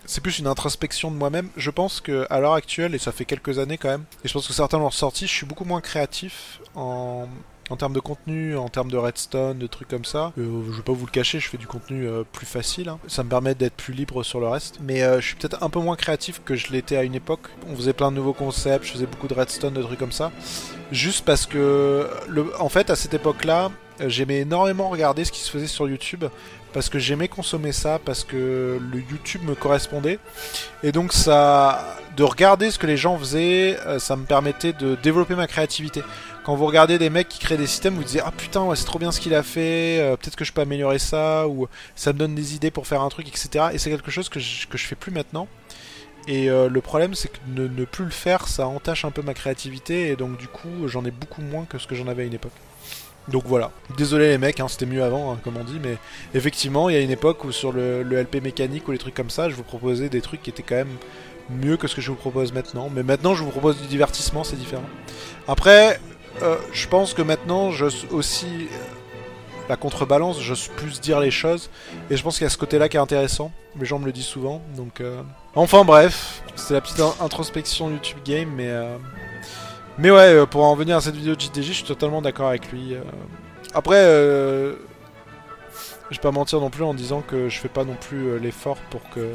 c'est 0.06 0.22
plus 0.22 0.40
une 0.40 0.48
introspection 0.48 1.10
de 1.10 1.16
moi-même. 1.16 1.50
Je 1.56 1.72
pense 1.72 2.02
que 2.02 2.28
à 2.30 2.40
l'heure 2.40 2.54
actuelle, 2.54 2.94
et 2.94 3.00
ça 3.00 3.12
fait 3.12 3.26
quelques 3.26 3.60
années 3.60 3.78
quand 3.78 3.90
même, 3.90 4.04
et 4.24 4.28
je 4.28 4.34
pense 4.34 4.48
que 4.48 4.54
certains 4.54 4.78
l'ont 4.78 4.90
ressorti, 4.90 5.26
je 5.26 5.32
suis 5.32 5.46
beaucoup 5.46 5.64
moins 5.64 5.80
créatif 5.80 6.60
en, 6.76 7.28
en 7.70 7.76
termes 7.78 7.94
de 7.94 8.00
contenu, 8.02 8.58
en 8.58 8.68
termes 8.68 8.92
de 8.92 8.98
redstone, 8.98 9.58
de 9.58 9.68
trucs 9.68 9.88
comme 9.88 10.04
ça. 10.04 10.34
je 10.36 10.42
vais 10.42 10.84
pas 10.84 10.92
vous 10.92 11.06
le 11.06 11.12
cacher, 11.12 11.40
je 11.40 11.48
fais 11.48 11.58
du 11.58 11.68
contenu 11.68 12.10
plus 12.34 12.46
facile. 12.46 12.90
Hein. 12.90 13.00
Ça 13.08 13.24
me 13.24 13.30
permet 13.30 13.56
d'être 13.56 13.76
plus 13.76 13.94
libre 13.94 14.24
sur 14.24 14.42
le 14.42 14.50
reste. 14.50 14.80
Mais 14.82 15.00
je 15.00 15.26
suis 15.26 15.36
peut-être 15.36 15.64
un 15.64 15.70
peu 15.70 15.80
moins 15.80 15.96
créatif 15.96 16.42
que 16.44 16.56
je 16.56 16.74
l'étais 16.74 16.98
à 16.98 17.04
une 17.04 17.16
époque. 17.16 17.48
On 17.70 17.76
faisait 17.76 17.94
plein 17.94 18.12
de 18.12 18.18
nouveaux 18.18 18.34
concepts, 18.34 18.86
je 18.86 18.92
faisais 18.92 19.06
beaucoup 19.06 19.28
de 19.30 19.34
redstone, 19.36 19.74
de 19.74 19.82
trucs 19.82 20.00
comme 20.00 20.12
ça. 20.12 20.32
Juste 20.92 21.24
parce 21.24 21.46
que, 21.46 22.10
le, 22.28 22.52
en 22.60 22.68
fait, 22.70 22.90
à 22.90 22.96
cette 22.96 23.14
époque-là, 23.14 23.70
j'aimais 24.08 24.40
énormément 24.40 24.90
regarder 24.90 25.26
ce 25.26 25.32
qui 25.32 25.42
se 25.42 25.52
faisait 25.52 25.68
sur 25.68 25.88
YouTube 25.88 26.26
parce 26.74 26.90
que 26.90 27.00
j'aimais 27.00 27.28
consommer 27.28 27.72
ça, 27.72 28.00
parce 28.04 28.24
que 28.24 28.80
le 28.80 29.00
YouTube 29.00 29.42
me 29.44 29.56
correspondait. 29.56 30.20
Et 30.84 30.92
donc 30.92 31.14
ça, 31.14 31.98
de 32.16 32.24
regarder 32.24 32.72
ce 32.72 32.78
que 32.78 32.88
les 32.88 32.98
gens 32.98 33.18
faisaient, 33.18 33.78
euh, 33.86 34.00
ça 34.00 34.16
me 34.16 34.26
permettait 34.26 34.74
de 34.74 34.96
développer 34.96 35.36
ma 35.36 35.48
créativité. 35.48 36.04
Quand 36.44 36.56
vous 36.56 36.66
regardez 36.66 36.98
des 36.98 37.10
mecs 37.10 37.30
qui 37.30 37.40
créent 37.40 37.58
des 37.58 37.68
systèmes, 37.68 37.96
vous, 37.96 38.02
vous 38.02 38.08
dites 38.08 38.22
ah 38.24 38.32
putain 38.36 38.68
c'est 38.76 38.86
trop 38.86 39.00
bien 39.00 39.12
ce 39.12 39.20
qu'il 39.20 39.34
a 39.34 39.44
fait, 39.44 40.00
euh, 40.00 40.16
peut-être 40.16 40.36
que 40.36 40.46
je 40.46 40.54
peux 40.54 40.62
améliorer 40.62 41.00
ça, 41.00 41.48
ou 41.48 41.68
ça 41.96 42.14
me 42.14 42.20
donne 42.20 42.36
des 42.36 42.56
idées 42.56 42.72
pour 42.72 42.88
faire 42.88 43.02
un 43.02 43.10
truc, 43.10 43.28
etc. 43.28 43.68
Et 43.74 43.78
c'est 43.78 43.90
quelque 43.90 44.12
chose 44.12 44.30
que 44.30 44.40
je, 44.40 44.68
que 44.68 44.78
je 44.78 44.86
fais 44.86 44.96
plus 44.96 45.12
maintenant. 45.12 45.48
Et 46.28 46.50
euh, 46.50 46.70
le 46.70 46.82
problème, 46.82 47.16
c'est 47.16 47.30
que 47.30 47.40
ne, 47.48 47.68
ne, 47.68 47.86
plus 47.86 48.06
le 48.06 48.12
faire, 48.12 48.48
ça 48.48 48.68
entache 48.68 49.06
un 49.06 49.12
peu 49.12 49.24
ma 49.24 49.34
créativité, 49.34 50.10
et 50.10 50.16
donc 50.16 50.38
du 50.38 50.48
coup, 50.48 50.88
j'en 50.88 51.04
ai 51.06 51.12
beaucoup 51.12 51.42
moins 51.42 51.66
que 51.66 51.80
ce 51.80 51.88
que 51.88 51.96
j'en 51.96 52.08
avais 52.08 52.24
à 52.24 52.26
une 52.26 52.34
époque. 52.34 52.52
Donc 53.32 53.44
voilà. 53.46 53.72
Désolé 53.98 54.30
les 54.30 54.38
mecs, 54.38 54.60
hein, 54.60 54.68
c'était 54.68 54.86
mieux 54.86 55.04
avant, 55.04 55.32
hein, 55.32 55.40
comme 55.44 55.58
on 55.58 55.64
dit, 55.64 55.80
mais 55.82 55.98
effectivement, 56.34 56.90
il 56.90 56.96
y 56.96 56.98
a 56.98 57.02
une 57.02 57.12
époque 57.12 57.44
où 57.44 57.52
sur 57.52 57.72
le, 57.72 58.04
LP 58.04 58.42
mécanique 58.42 58.88
ou 58.88 58.92
les 58.92 58.98
trucs 58.98 59.14
comme 59.14 59.30
ça, 59.30 59.50
je 59.50 59.56
vous 59.56 59.64
proposais 59.64 60.10
des 60.10 60.22
trucs 60.22 60.42
qui 60.42 60.50
étaient 60.50 60.64
quand 60.64 60.76
même 60.76 60.98
mieux 61.50 61.78
que 61.78 61.88
ce 61.88 61.96
que 61.96 62.02
je 62.02 62.10
vous 62.10 62.18
propose 62.18 62.54
maintenant. 62.54 62.90
Mais 62.94 63.04
maintenant, 63.04 63.36
je 63.36 63.44
vous 63.44 63.52
propose 63.52 63.80
du 63.80 63.88
divertissement, 63.88 64.44
c'est 64.44 64.56
différent. 64.56 64.84
Après, 65.48 66.00
euh, 66.42 66.58
je 66.72 66.88
pense 66.88 67.14
que 67.14 67.22
maintenant, 67.22 67.72
je 67.72 67.86
aussi 68.12 68.48
euh, 68.48 68.78
la 69.68 69.76
contrebalance, 69.76 70.42
j'ose 70.42 70.68
plus 70.68 71.00
dire 71.00 71.20
les 71.20 71.32
choses, 71.32 71.70
et 72.10 72.18
je 72.18 72.24
pense 72.24 72.38
qu'il 72.38 72.46
y 72.46 72.48
a 72.48 72.52
ce 72.52 72.58
côté-là 72.58 72.90
qui 72.90 72.98
est 72.98 73.02
intéressant. 73.02 73.52
Les 73.80 73.86
gens 73.86 74.00
me 74.00 74.06
le 74.06 74.12
disent 74.12 74.26
souvent, 74.26 74.62
donc. 74.76 75.02
Euh, 75.02 75.22
enfin 75.56 75.84
bref, 75.84 76.42
c'est 76.56 76.74
la 76.74 76.82
petite 76.82 77.02
introspection 77.22 77.92
YouTube 77.92 78.18
Game, 78.26 78.50
mais. 78.56 78.72
Mais 80.00 80.12
ouais, 80.12 80.34
euh, 80.34 80.46
pour 80.46 80.64
en 80.64 80.76
venir 80.76 80.96
à 80.96 81.02
cette 81.02 81.16
vidéo 81.16 81.36
de 81.36 81.42
JDG, 81.42 81.62
je 81.62 81.74
suis 81.74 81.84
totalement 81.84 82.22
d'accord 82.22 82.48
avec 82.48 82.72
lui. 82.72 82.94
Euh. 82.94 83.02
Après, 83.74 83.98
euh... 83.98 84.76
je 86.10 86.16
vais 86.16 86.22
pas 86.22 86.32
mentir 86.32 86.62
non 86.62 86.70
plus 86.70 86.86
en 86.86 86.94
disant 86.94 87.22
que 87.22 87.50
je 87.50 87.60
fais 87.60 87.68
pas 87.68 87.84
non 87.84 87.96
plus 88.00 88.28
euh, 88.28 88.40
l'effort 88.40 88.78
pour 88.90 89.02
que... 89.10 89.34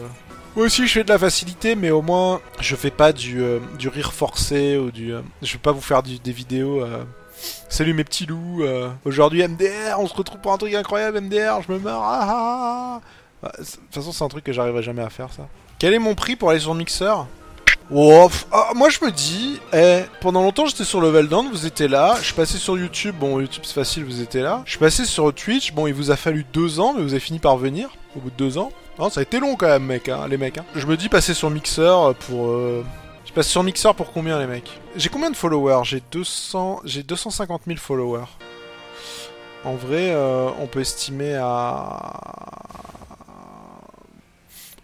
Moi 0.56 0.64
aussi, 0.64 0.86
je 0.86 0.92
fais 0.92 1.04
de 1.04 1.10
la 1.10 1.18
facilité, 1.18 1.74
mais 1.74 1.90
au 1.90 2.00
moins, 2.00 2.40
je 2.60 2.76
fais 2.76 2.90
pas 2.90 3.12
du, 3.12 3.42
du 3.78 3.88
rire 3.88 4.14
forcé 4.14 4.78
ou 4.78 4.90
du... 4.90 5.12
je 5.42 5.52
vais 5.52 5.58
pas 5.58 5.72
vous 5.72 5.80
faire 5.80 6.02
des 6.02 6.32
vidéos... 6.32 6.86
Salut 7.68 7.92
mes 7.92 8.04
petits 8.04 8.26
loups, 8.26 8.62
aujourd'hui 9.04 9.46
MDR, 9.46 9.98
on 9.98 10.06
se 10.06 10.14
retrouve 10.14 10.40
pour 10.40 10.52
un 10.52 10.56
truc 10.56 10.72
incroyable 10.72 11.20
MDR, 11.20 11.60
je 11.66 11.72
me 11.72 11.80
meurs, 11.80 12.00
ah, 12.00 12.20
ah, 12.22 12.30
ah. 12.30 13.00
Bah, 13.42 13.52
de 13.58 13.64
toute 13.64 13.92
façon, 13.92 14.12
c'est 14.12 14.22
un 14.22 14.28
truc 14.28 14.44
que 14.44 14.52
j'arriverai 14.52 14.84
jamais 14.84 15.02
à 15.02 15.10
faire, 15.10 15.32
ça. 15.32 15.48
Quel 15.80 15.92
est 15.92 15.98
mon 15.98 16.14
prix 16.14 16.36
pour 16.36 16.50
aller 16.50 16.60
sur 16.60 16.72
Mixer 16.72 17.26
Oh, 17.92 18.30
ah, 18.50 18.70
moi 18.74 18.88
je 18.88 19.04
me 19.04 19.10
dis, 19.10 19.60
eh, 19.74 20.00
pendant 20.22 20.42
longtemps 20.42 20.64
j'étais 20.64 20.84
sur 20.84 21.02
Level 21.02 21.28
Down, 21.28 21.50
vous 21.50 21.66
étiez 21.66 21.86
là. 21.86 22.16
Je 22.18 22.24
suis 22.24 22.34
passé 22.34 22.56
sur 22.56 22.78
YouTube, 22.78 23.14
bon 23.18 23.38
YouTube 23.40 23.62
c'est 23.66 23.74
facile, 23.74 24.04
vous 24.04 24.22
étiez 24.22 24.40
là. 24.40 24.62
Je 24.64 24.70
suis 24.70 24.78
passé 24.78 25.04
sur 25.04 25.34
Twitch, 25.34 25.72
bon 25.72 25.86
il 25.86 25.92
vous 25.92 26.10
a 26.10 26.16
fallu 26.16 26.46
deux 26.50 26.80
ans, 26.80 26.94
mais 26.96 27.02
vous 27.02 27.12
avez 27.12 27.20
fini 27.20 27.40
par 27.40 27.58
venir 27.58 27.90
au 28.16 28.20
bout 28.20 28.30
de 28.30 28.36
deux 28.36 28.56
ans. 28.56 28.72
Non, 28.98 29.10
ça 29.10 29.20
a 29.20 29.22
été 29.22 29.38
long 29.38 29.56
quand 29.56 29.66
même, 29.66 29.84
mec, 29.84 30.08
hein, 30.08 30.26
les 30.28 30.38
mecs. 30.38 30.56
Hein. 30.56 30.64
Je 30.74 30.86
me 30.86 30.96
dis 30.96 31.10
passer 31.10 31.34
sur 31.34 31.50
Mixer 31.50 32.14
pour. 32.20 32.46
Euh... 32.46 32.84
Je 33.26 33.32
passe 33.32 33.48
sur 33.48 33.62
Mixer 33.62 33.92
pour 33.94 34.12
combien, 34.12 34.38
les 34.38 34.46
mecs? 34.46 34.80
J'ai 34.96 35.08
combien 35.10 35.30
de 35.30 35.36
followers? 35.36 35.82
J'ai 35.84 36.02
200, 36.10 36.80
j'ai 36.84 37.02
250 37.02 37.62
000 37.66 37.78
followers. 37.78 38.28
En 39.64 39.74
vrai, 39.74 40.10
euh, 40.12 40.50
on 40.60 40.66
peut 40.66 40.80
estimer 40.80 41.34
à. 41.34 42.12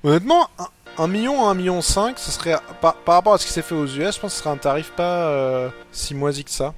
Honnêtement, 0.02 0.48
1 0.98 1.06
million 1.08 1.46
à 1.46 1.50
1 1.50 1.54
million 1.54 1.80
5, 1.80 2.18
ce 2.18 2.30
serait 2.30 2.56
par, 2.80 2.96
rapport 3.06 3.34
à 3.34 3.38
ce 3.38 3.46
qui 3.46 3.52
s'est 3.52 3.62
fait 3.62 3.74
aux 3.74 3.86
US, 3.86 4.14
je 4.14 4.20
pense 4.20 4.20
que 4.20 4.28
ce 4.28 4.38
serait 4.38 4.50
un 4.50 4.56
tarif 4.56 4.90
pas 4.92 5.28
euh, 5.28 5.68
si 5.92 6.14
moisi 6.14 6.44
que 6.44 6.50
ça. 6.50 6.74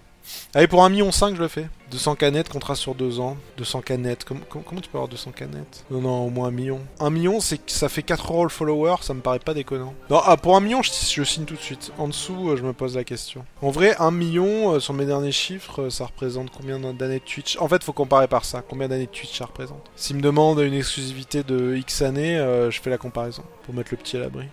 Allez, 0.54 0.66
pour 0.66 0.84
1 0.84 0.90
million 0.90 1.10
5, 1.10 1.34
je 1.34 1.40
le 1.40 1.48
fais. 1.48 1.68
200 1.90 2.14
canettes, 2.14 2.48
contrat 2.48 2.74
sur 2.74 2.94
2 2.94 3.20
ans. 3.20 3.36
200 3.58 3.82
canettes. 3.82 4.24
comment 4.24 4.80
tu 4.80 4.88
peux 4.88 4.98
avoir 4.98 5.08
200 5.08 5.32
canettes? 5.32 5.84
Non, 5.90 6.00
non, 6.00 6.26
au 6.26 6.30
moins 6.30 6.48
1 6.48 6.50
million. 6.50 6.80
1 7.00 7.10
million, 7.10 7.40
c'est 7.40 7.60
ça 7.70 7.88
fait 7.88 8.02
4 8.02 8.32
euros 8.32 8.44
le 8.44 8.50
follower, 8.50 8.96
ça 9.02 9.14
me 9.14 9.20
paraît 9.20 9.38
pas 9.38 9.54
déconnant. 9.54 9.94
Non, 10.10 10.20
ah, 10.24 10.36
pour 10.36 10.56
1 10.56 10.60
million, 10.60 10.82
je, 10.82 10.90
je, 10.90 11.22
signe 11.22 11.44
tout 11.44 11.54
de 11.54 11.60
suite. 11.60 11.92
En 11.98 12.08
dessous, 12.08 12.50
euh, 12.50 12.56
je 12.56 12.62
me 12.62 12.72
pose 12.72 12.96
la 12.96 13.04
question. 13.04 13.44
En 13.60 13.70
vrai, 13.70 13.94
1 13.98 14.10
million, 14.10 14.74
euh, 14.74 14.80
sur 14.80 14.94
mes 14.94 15.06
derniers 15.06 15.32
chiffres, 15.32 15.82
euh, 15.82 15.90
ça 15.90 16.06
représente 16.06 16.50
combien 16.50 16.78
d'années 16.78 17.18
de 17.18 17.24
Twitch? 17.24 17.56
En 17.58 17.68
fait, 17.68 17.84
faut 17.84 17.92
comparer 17.92 18.28
par 18.28 18.44
ça. 18.44 18.62
Combien 18.66 18.88
d'années 18.88 19.06
de 19.06 19.10
Twitch 19.10 19.38
ça 19.38 19.46
représente? 19.46 19.90
S'il 19.96 20.16
me 20.16 20.22
demande 20.22 20.58
une 20.60 20.74
exclusivité 20.74 21.42
de 21.42 21.76
X 21.76 22.02
années, 22.02 22.36
je 22.70 22.80
fais 22.80 22.90
la 22.90 22.98
comparaison. 22.98 23.42
Pour 23.64 23.74
mettre 23.74 23.90
le 23.92 23.96
petit 23.96 24.16
à 24.16 24.20
l'abri. 24.20 24.46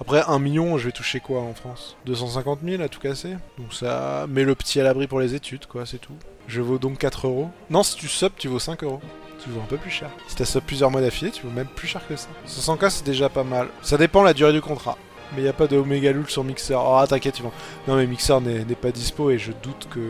Après, 0.00 0.22
1 0.26 0.38
million, 0.38 0.76
je 0.78 0.86
vais 0.86 0.92
toucher 0.92 1.20
quoi 1.20 1.40
en 1.40 1.54
France? 1.54 1.96
250 2.06 2.60
000 2.64 2.82
à 2.82 2.88
tout 2.88 3.00
casser? 3.00 3.36
Donc 3.58 3.72
ça 3.72 4.26
met 4.28 4.44
le 4.44 4.54
petit 4.54 4.80
à 4.80 4.84
l'abri 4.84 5.06
pour 5.06 5.20
les 5.20 5.34
études, 5.34 5.66
quoi, 5.66 5.86
c'est 5.86 5.98
tout. 5.98 6.14
Je 6.48 6.60
vaux 6.60 6.78
donc 6.78 6.98
4 6.98 7.26
euros. 7.26 7.50
Non, 7.70 7.82
si 7.82 7.96
tu 7.96 8.08
sub, 8.08 8.32
tu 8.36 8.48
vaux 8.48 8.58
5 8.58 8.82
euros. 8.84 9.00
Tu 9.42 9.50
vaux 9.50 9.60
un 9.60 9.66
peu 9.66 9.76
plus 9.76 9.90
cher. 9.90 10.10
Si 10.28 10.36
t'as 10.36 10.44
sub 10.44 10.62
plusieurs 10.62 10.90
mois 10.90 11.00
d'affilée, 11.00 11.30
tu 11.30 11.42
vaux 11.42 11.52
même 11.52 11.66
plus 11.66 11.88
cher 11.88 12.06
que 12.06 12.16
ça. 12.16 12.28
500k, 12.46 12.90
c'est 12.90 13.04
déjà 13.04 13.28
pas 13.28 13.44
mal. 13.44 13.68
Ça 13.82 13.96
dépend 13.96 14.22
la 14.22 14.34
durée 14.34 14.52
du 14.52 14.60
contrat. 14.60 14.98
Mais 15.34 15.42
il 15.42 15.48
a 15.48 15.52
pas 15.52 15.66
de 15.66 15.76
Omega 15.76 16.12
Lul 16.12 16.28
sur 16.28 16.44
Mixer. 16.44 16.76
Oh, 16.78 17.02
t'inquiète, 17.08 17.34
tu 17.34 17.42
vas. 17.42 17.50
Non, 17.88 17.96
mais 17.96 18.06
Mixer 18.06 18.40
n'est 18.40 18.74
pas 18.74 18.90
dispo 18.90 19.30
et 19.30 19.38
je 19.38 19.52
doute 19.62 19.88
que 19.90 20.00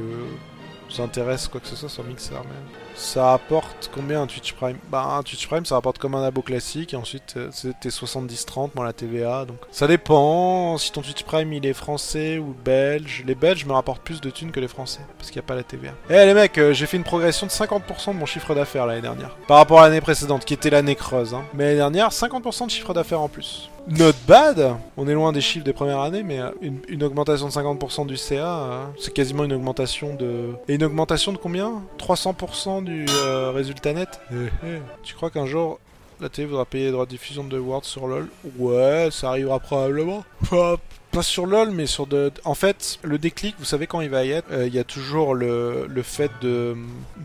ça 0.90 1.02
intéresse 1.02 1.48
quoi 1.48 1.60
que 1.60 1.66
ce 1.66 1.76
soit 1.76 1.88
sur 1.88 2.04
Mixer. 2.04 2.34
Mais... 2.34 2.83
Ça 2.94 3.32
apporte 3.32 3.90
combien 3.92 4.22
un 4.22 4.26
Twitch 4.26 4.52
Prime? 4.52 4.76
Bah 4.88 5.02
un 5.18 5.22
Twitch 5.22 5.46
Prime 5.46 5.64
ça 5.64 5.74
rapporte 5.74 5.98
comme 5.98 6.14
un 6.14 6.22
abo 6.22 6.42
classique 6.42 6.94
et 6.94 6.96
ensuite 6.96 7.34
euh, 7.36 7.48
c'était 7.52 7.88
70-30 7.88 8.70
moins 8.74 8.84
la 8.84 8.92
TVA 8.92 9.44
donc 9.44 9.56
ça 9.70 9.86
dépend 9.86 10.78
si 10.78 10.92
ton 10.92 11.02
Twitch 11.02 11.24
Prime 11.24 11.52
il 11.52 11.66
est 11.66 11.72
français 11.72 12.38
ou 12.38 12.54
belge. 12.64 13.24
Les 13.26 13.34
belges 13.34 13.66
me 13.66 13.72
rapportent 13.72 14.02
plus 14.02 14.20
de 14.20 14.30
thunes 14.30 14.52
que 14.52 14.60
les 14.60 14.68
français 14.68 15.00
parce 15.18 15.30
qu'il 15.30 15.40
n'y 15.40 15.44
a 15.44 15.48
pas 15.48 15.56
la 15.56 15.62
TVA. 15.62 15.92
Eh 16.08 16.24
les 16.24 16.34
mecs, 16.34 16.56
euh, 16.58 16.72
j'ai 16.72 16.86
fait 16.86 16.96
une 16.96 17.04
progression 17.04 17.46
de 17.46 17.52
50% 17.52 18.12
de 18.12 18.18
mon 18.18 18.26
chiffre 18.26 18.54
d'affaires 18.54 18.86
l'année 18.86 19.02
dernière 19.02 19.36
par 19.48 19.58
rapport 19.58 19.80
à 19.80 19.88
l'année 19.88 20.00
précédente 20.00 20.44
qui 20.44 20.54
était 20.54 20.70
l'année 20.70 20.94
creuse. 20.94 21.34
Hein. 21.34 21.44
Mais 21.54 21.64
l'année 21.64 21.76
dernière 21.76 22.10
50% 22.10 22.66
de 22.66 22.70
chiffre 22.70 22.94
d'affaires 22.94 23.20
en 23.20 23.28
plus. 23.28 23.70
Not 23.86 24.12
bad 24.26 24.76
On 24.96 25.06
est 25.06 25.12
loin 25.12 25.32
des 25.32 25.42
chiffres 25.42 25.64
des 25.64 25.74
premières 25.74 26.00
années, 26.00 26.22
mais 26.22 26.40
euh, 26.40 26.50
une, 26.88 27.02
augmentation 27.02 27.46
de 27.46 27.52
50% 27.52 28.06
du 28.06 28.16
CA, 28.16 28.90
c'est 28.98 29.12
quasiment 29.12 29.44
une 29.44 29.52
augmentation 29.52 30.14
de... 30.14 30.52
Et 30.68 30.76
une 30.76 30.84
augmentation 30.84 31.32
de 31.32 31.36
combien? 31.36 31.82
300% 31.98 32.83
du 32.84 33.06
euh, 33.08 33.50
résultat 33.50 33.92
net. 33.92 34.20
Eh, 34.30 34.48
eh. 34.64 34.78
Tu 35.02 35.14
crois 35.14 35.30
qu'un 35.30 35.46
jour 35.46 35.80
la 36.20 36.28
télé 36.28 36.46
voudra 36.46 36.64
payer 36.64 36.86
les 36.86 36.92
droits 36.92 37.06
de 37.06 37.10
diffusion 37.10 37.44
de 37.44 37.58
World 37.58 37.84
sur 37.84 38.06
LoL? 38.06 38.28
Ouais, 38.58 39.08
ça 39.10 39.30
arrivera 39.30 39.58
probablement. 39.58 40.24
pas 41.10 41.22
sur 41.22 41.46
LoL, 41.46 41.70
mais 41.70 41.86
sur 41.86 42.06
de. 42.06 42.32
En 42.44 42.54
fait, 42.54 42.98
le 43.02 43.18
déclic, 43.18 43.54
vous 43.58 43.64
savez 43.64 43.86
quand 43.86 44.00
il 44.00 44.10
va 44.10 44.24
y 44.24 44.32
être, 44.32 44.50
euh, 44.50 44.66
il 44.66 44.74
y 44.74 44.78
a 44.78 44.84
toujours 44.84 45.34
le, 45.34 45.86
le 45.88 46.02
fait 46.02 46.30
de, 46.40 46.76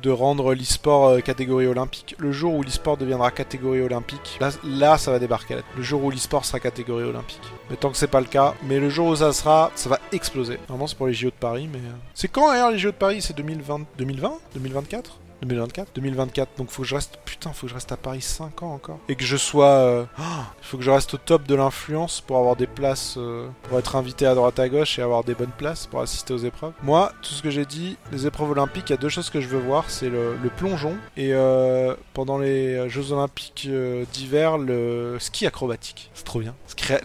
de 0.01 0.09
rendre 0.09 0.53
l'e-sport 0.53 1.07
euh, 1.07 1.19
catégorie 1.19 1.67
olympique. 1.67 2.15
Le 2.19 2.31
jour 2.31 2.53
où 2.53 2.63
l'e-sport 2.63 2.97
deviendra 2.97 3.31
catégorie 3.31 3.81
olympique, 3.81 4.37
là, 4.39 4.49
là 4.63 4.97
ça 4.97 5.11
va 5.11 5.19
débarquer. 5.19 5.57
Le 5.75 5.83
jour 5.83 6.03
où 6.03 6.11
l'e-sport 6.11 6.45
sera 6.45 6.59
catégorie 6.59 7.03
olympique. 7.03 7.41
Mais 7.69 7.75
tant 7.75 7.89
que 7.89 7.97
c'est 7.97 8.07
pas 8.07 8.21
le 8.21 8.27
cas, 8.27 8.53
mais 8.63 8.79
le 8.79 8.89
jour 8.89 9.07
où 9.07 9.15
ça 9.15 9.33
sera, 9.33 9.71
ça 9.75 9.89
va 9.89 9.99
exploser. 10.11 10.57
Vraiment, 10.67 10.87
c'est 10.87 10.97
pour 10.97 11.07
les 11.07 11.13
JO 11.13 11.29
de 11.29 11.33
Paris, 11.39 11.69
mais. 11.71 11.79
C'est 12.13 12.27
quand 12.27 12.47
d'ailleurs 12.47 12.71
les 12.71 12.79
JO 12.79 12.91
de 12.91 12.95
Paris? 12.95 13.21
C'est 13.21 13.35
2020 13.35 13.81
2020 13.97 14.33
2024 14.53 15.19
2024 15.41 15.93
2024, 15.95 16.57
donc 16.57 16.69
faut 16.69 16.83
que 16.83 16.87
je 16.87 16.95
reste. 16.95 17.19
Putain, 17.25 17.51
faut 17.53 17.67
que 17.67 17.69
je 17.69 17.75
reste 17.75 17.91
à 17.91 17.97
Paris 17.97 18.21
5 18.21 18.63
ans 18.63 18.73
encore. 18.73 18.99
Et 19.07 19.15
que 19.15 19.23
je 19.23 19.37
sois. 19.37 19.67
Euh, 19.67 20.05
oh, 20.19 20.23
il 20.61 20.65
faut 20.65 20.77
que 20.77 20.83
je 20.83 20.91
reste 20.91 21.13
au 21.13 21.17
top 21.17 21.43
de 21.47 21.55
l'influence 21.55 22.21
pour 22.21 22.37
avoir 22.37 22.55
des 22.55 22.67
places. 22.67 23.15
Euh, 23.17 23.47
pour 23.63 23.79
être 23.79 23.95
invité 23.95 24.25
à 24.25 24.35
droite 24.35 24.59
à 24.59 24.69
gauche 24.69 24.99
et 24.99 25.01
avoir 25.01 25.23
des 25.23 25.35
bonnes 25.35 25.51
places 25.57 25.87
pour 25.87 26.01
assister 26.01 26.33
aux 26.33 26.37
épreuves. 26.37 26.73
Moi, 26.83 27.11
tout 27.21 27.33
ce 27.33 27.41
que 27.41 27.49
j'ai 27.49 27.65
dit, 27.65 27.97
les 28.11 28.27
épreuves 28.27 28.51
olympiques, 28.51 28.89
il 28.89 28.93
y 28.93 28.93
a 28.93 28.97
deux 28.97 29.09
choses 29.09 29.29
que 29.29 29.41
je 29.41 29.47
veux 29.47 29.59
voir 29.59 29.89
c'est 29.89 30.09
le, 30.09 30.37
plongeon 30.57 30.95
et 31.15 31.33
euh, 31.33 31.95
pendant 32.13 32.37
les 32.37 32.89
Jeux 32.89 33.11
olympiques 33.11 33.69
d'hiver, 34.11 34.57
le 34.57 35.17
ski 35.19 35.45
acrobatique. 35.45 36.09
C'est 36.13 36.25
trop 36.25 36.39
bien. 36.39 36.55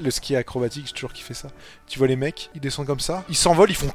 Le 0.01 0.11
ski 0.11 0.35
acrobatique, 0.35 0.87
j'ai 0.87 0.93
toujours 0.93 1.13
kiffé 1.13 1.35
ça. 1.35 1.49
Tu 1.87 1.99
vois 1.99 2.09
les 2.09 2.17
mecs, 2.17 2.51
ils 2.55 2.61
descendent 2.61 2.87
comme 2.87 3.01
ça, 3.01 3.25
ils 3.29 3.37
s'envolent, 3.37 3.71
ils 3.71 3.77
font 3.77 3.91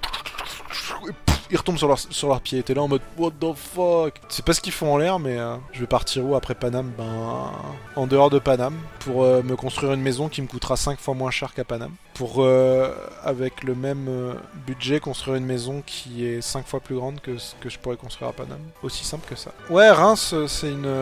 ils 1.51 1.57
retombent 1.57 1.77
sur 1.77 1.87
leur, 1.87 1.99
sur 1.99 2.27
leurs 2.27 2.41
pieds. 2.41 2.61
T'es 2.63 2.73
là 2.73 2.83
en 2.83 2.87
mode 2.87 3.01
what 3.17 3.31
the 3.39 3.53
fuck? 3.55 4.13
C'est 4.29 4.45
pas 4.45 4.53
ce 4.53 4.61
qu'ils 4.61 4.73
font 4.73 4.93
en 4.93 4.97
l'air, 4.97 5.19
mais 5.19 5.37
euh, 5.37 5.55
je 5.71 5.79
vais 5.79 5.87
partir 5.87 6.25
où 6.25 6.35
après 6.35 6.55
Paname 6.55 6.91
Ben 6.97 7.51
en 7.95 8.07
dehors 8.07 8.29
de 8.29 8.39
Paname 8.39 8.77
pour 8.99 9.23
euh, 9.23 9.41
me 9.41 9.55
construire 9.55 9.93
une 9.93 10.01
maison 10.01 10.29
qui 10.29 10.41
me 10.41 10.47
coûtera 10.47 10.75
5 10.75 10.99
fois 10.99 11.13
moins 11.13 11.31
cher 11.31 11.53
qu'à 11.53 11.63
Paname. 11.63 11.93
Pour 12.13 12.43
euh, 12.43 12.93
avec 13.23 13.63
le 13.63 13.75
même 13.75 14.35
budget 14.67 14.99
construire 14.99 15.37
une 15.37 15.45
maison 15.45 15.81
qui 15.85 16.25
est 16.25 16.41
5 16.41 16.67
fois 16.67 16.79
plus 16.79 16.95
grande 16.95 17.19
que 17.21 17.37
ce 17.37 17.55
que 17.55 17.69
je 17.69 17.79
pourrais 17.79 17.97
construire 17.97 18.29
à 18.29 18.33
Paname. 18.33 18.61
Aussi 18.83 19.03
simple 19.05 19.27
que 19.27 19.35
ça. 19.35 19.51
Ouais, 19.69 19.89
Reims, 19.89 20.35
c'est 20.47 20.71
une, 20.71 20.93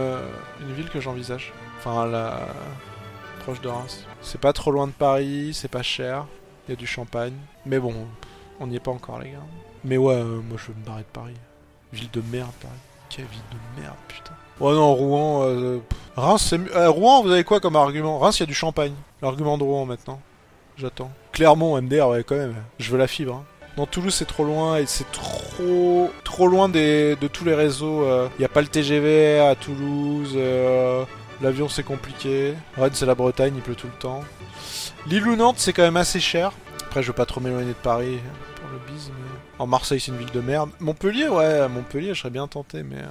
une 0.62 0.74
ville 0.74 0.90
que 0.90 1.02
j'envisage. 1.02 1.54
Enfin, 1.80 2.06
la 2.06 2.48
proche 3.44 3.62
de 3.62 3.68
Reims. 3.68 4.06
C'est 4.22 4.42
pas 4.42 4.54
trop 4.54 4.72
loin 4.72 4.88
de 4.88 4.92
Paris, 4.92 5.52
c'est 5.54 5.72
pas 5.72 5.84
cher. 5.84 6.26
Il 6.68 6.72
y 6.72 6.74
a 6.74 6.76
du 6.76 6.88
champagne. 6.88 7.34
Mais 7.66 7.80
bon, 7.80 7.94
on 8.60 8.68
n'y 8.68 8.76
est 8.76 8.82
pas 8.82 8.92
encore, 8.92 9.20
les 9.20 9.32
gars. 9.32 9.40
Mais 9.88 9.96
ouais, 9.98 10.16
euh, 10.16 10.42
moi 10.42 10.58
je 10.58 10.68
veux 10.68 10.78
me 10.78 10.86
barrer 10.86 11.02
de 11.02 11.08
Paris. 11.14 11.34
Ville 11.94 12.12
de 12.12 12.22
merde, 12.30 12.52
Paris. 12.62 12.74
Quelle 13.10 13.26
ville 13.26 13.40
de 13.52 13.82
merde, 13.82 13.96
putain. 14.10 14.34
Ouais, 14.60 14.74
non, 14.74 14.94
Rouen. 14.94 15.44
Euh, 15.46 15.80
c'est. 16.38 16.60
Euh, 16.76 16.90
Rouen, 16.90 17.24
vous 17.24 17.32
avez 17.32 17.46
quoi 17.46 17.62
comme 17.62 17.78
argument? 17.78 18.20
Reims, 18.20 18.38
il 18.38 18.42
y 18.42 18.44
a 18.44 18.48
du 18.48 18.54
champagne. 18.54 18.94
L'argument 19.22 19.58
de 19.58 19.64
Rouen 19.64 19.86
maintenant. 19.86 20.20
J'attends. 20.76 21.10
Clermont, 21.32 21.82
MDR, 21.82 22.10
ouais, 22.10 22.24
quand 22.24 22.36
même. 22.36 22.56
Je 22.80 22.92
veux 22.92 22.98
la 22.98 23.08
fibre. 23.08 23.36
Hein. 23.36 23.44
Dans 23.78 23.86
Toulouse, 23.86 24.14
c'est 24.14 24.26
trop 24.26 24.44
loin 24.44 24.78
et 24.78 24.86
c'est 24.88 25.10
trop 25.12 26.12
trop 26.24 26.48
loin 26.48 26.68
de 26.68 27.16
tous 27.32 27.46
les 27.46 27.56
réseaux. 27.56 28.04
Il 28.36 28.40
n'y 28.40 28.46
a 28.46 28.50
pas 28.50 28.62
le 28.62 28.68
TGV 28.68 29.40
à 29.40 29.56
Toulouse. 29.56 30.38
L'avion, 31.42 31.70
c'est 31.70 31.84
compliqué. 31.84 32.56
Rennes, 32.76 32.92
c'est 32.94 33.06
la 33.06 33.16
Bretagne, 33.16 33.54
il 33.56 33.62
pleut 33.62 33.76
tout 33.76 33.88
le 33.88 34.00
temps. 34.00 34.22
Lille 35.06 35.28
ou 35.28 35.36
Nantes, 35.36 35.60
c'est 35.60 35.72
quand 35.72 35.84
même 35.84 35.98
assez 35.98 36.20
cher. 36.20 36.52
Après, 36.88 37.04
je 37.04 37.08
veux 37.08 37.14
pas 37.14 37.28
trop 37.28 37.40
m'éloigner 37.40 37.70
de 37.70 37.74
Paris 37.74 38.18
pour 38.56 38.70
le 38.72 38.92
bise, 38.92 39.12
mais... 39.16 39.37
En 39.60 39.66
Marseille, 39.66 40.00
c'est 40.00 40.12
une 40.12 40.18
ville 40.18 40.32
de 40.32 40.42
merde. 40.42 40.70
Montpellier, 40.80 41.28
ouais, 41.28 41.68
Montpellier, 41.68 42.14
je 42.14 42.20
serais 42.20 42.30
bien 42.30 42.48
tenté, 42.48 42.84
mais... 42.84 42.98
Euh, 42.98 43.08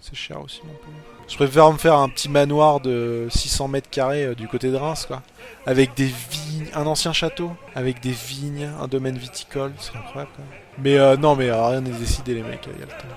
c'est 0.00 0.14
cher 0.14 0.40
aussi, 0.40 0.60
Montpellier. 0.64 1.02
Je 1.28 1.34
préfère 1.34 1.70
me 1.72 1.78
faire 1.78 1.94
un 1.94 2.08
petit 2.08 2.28
manoir 2.28 2.80
de 2.80 3.26
600 3.30 3.68
mètres 3.68 3.90
carrés 3.90 4.24
euh, 4.24 4.34
du 4.34 4.46
côté 4.46 4.70
de 4.70 4.76
Reims, 4.76 5.06
quoi. 5.06 5.22
Avec 5.66 5.94
des 5.94 6.06
vignes, 6.06 6.68
un 6.74 6.86
ancien 6.86 7.12
château, 7.12 7.50
avec 7.74 8.00
des 8.00 8.12
vignes, 8.12 8.70
un 8.80 8.86
domaine 8.86 9.18
viticole, 9.18 9.72
c'est 9.78 9.96
incroyable, 9.96 10.30
quoi. 10.36 10.44
Mais 10.78 10.96
euh, 10.96 11.16
non, 11.16 11.34
mais 11.34 11.50
rien 11.50 11.80
n'est 11.80 11.90
décidé, 11.90 12.34
les 12.34 12.42
mecs, 12.42 12.68
il 12.72 12.78
y 12.78 12.82
a 12.82 12.86
le 12.86 12.92
temps. 12.92 13.08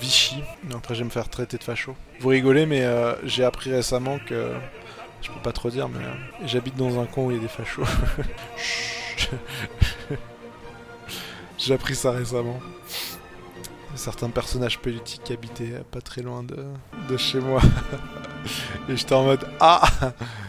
Vichy, 0.00 0.42
après 0.74 0.94
je 0.94 1.00
vais 1.00 1.06
me 1.06 1.10
faire 1.10 1.28
traiter 1.28 1.56
de 1.56 1.64
facho. 1.64 1.96
Vous 2.20 2.28
rigolez, 2.28 2.66
mais 2.66 2.86
j'ai 3.24 3.44
appris 3.44 3.72
récemment 3.72 4.18
que... 4.24 4.52
Je 5.20 5.30
peux 5.30 5.40
pas 5.40 5.50
trop 5.50 5.70
dire, 5.70 5.88
mais 5.88 5.98
j'habite 6.46 6.76
dans 6.76 7.00
un 7.00 7.06
coin 7.06 7.24
où 7.24 7.32
il 7.32 7.36
y 7.36 7.40
a 7.40 7.42
des 7.42 7.48
fachos. 7.48 7.82
J'ai 11.58 11.74
appris 11.74 11.94
ça 11.96 12.12
récemment. 12.12 12.60
Certains 13.94 14.30
personnages 14.30 14.78
politiques 14.78 15.30
habitaient 15.30 15.82
pas 15.90 16.00
très 16.00 16.22
loin 16.22 16.42
de, 16.44 16.64
de 17.08 17.16
chez 17.16 17.40
moi. 17.40 17.60
Et 18.88 18.96
j'étais 18.96 19.14
en 19.14 19.24
mode 19.24 19.44
Ah 19.60 19.82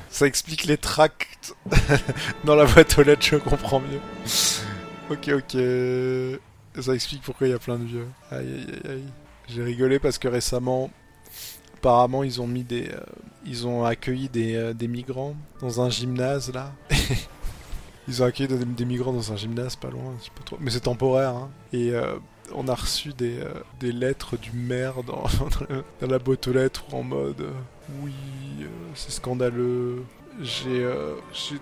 Ça 0.09 0.27
explique 0.27 0.65
les 0.65 0.77
tracts 0.77 1.55
dans 2.43 2.55
la 2.55 2.65
boîte 2.65 2.97
aux 2.99 3.03
lettres, 3.03 3.25
je 3.25 3.37
comprends 3.37 3.79
mieux. 3.79 3.99
ok, 5.09 5.29
ok. 5.29 6.81
Ça 6.81 6.93
explique 6.93 7.23
pourquoi 7.23 7.47
il 7.47 7.51
y 7.51 7.53
a 7.53 7.59
plein 7.59 7.77
de 7.77 7.85
vieux. 7.85 8.07
Aïe 8.31 8.47
aïe 8.47 8.91
aïe. 8.91 9.03
J'ai 9.47 9.63
rigolé 9.63 9.97
parce 9.97 10.19
que 10.19 10.27
récemment, 10.27 10.91
apparemment, 11.77 12.23
ils 12.23 12.39
ont 12.39 12.47
mis 12.47 12.63
des. 12.63 12.89
Euh, 12.89 12.99
ils 13.45 13.65
ont 13.65 13.83
accueilli 13.83 14.29
des, 14.29 14.55
euh, 14.55 14.73
des 14.73 14.87
migrants 14.87 15.35
dans 15.61 15.81
un 15.81 15.89
gymnase 15.89 16.53
là. 16.53 16.71
Ils 18.09 18.23
ont 18.23 18.25
accueilli 18.25 18.49
des, 18.49 18.85
migrants 18.85 19.13
dans 19.13 19.31
un 19.31 19.35
gymnase 19.35 19.75
pas 19.75 19.91
loin, 19.91 20.15
pas 20.35 20.43
trop... 20.43 20.57
mais 20.59 20.71
c'est 20.71 20.79
temporaire. 20.79 21.29
Hein. 21.29 21.49
Et 21.73 21.91
euh, 21.91 22.15
on 22.55 22.67
a 22.67 22.73
reçu 22.73 23.13
des, 23.13 23.39
euh, 23.39 23.53
des 23.79 23.91
lettres 23.91 24.35
du 24.35 24.51
maire 24.51 25.03
dans, 25.03 25.25
dans 26.01 26.07
la 26.07 26.17
boîte 26.17 26.47
aux 26.47 26.53
lettres 26.53 26.83
en 26.91 27.03
mode 27.03 27.41
euh, 27.41 27.51
oui, 28.01 28.13
c'est 28.95 29.11
scandaleux. 29.11 30.03
J'ai 30.41 30.87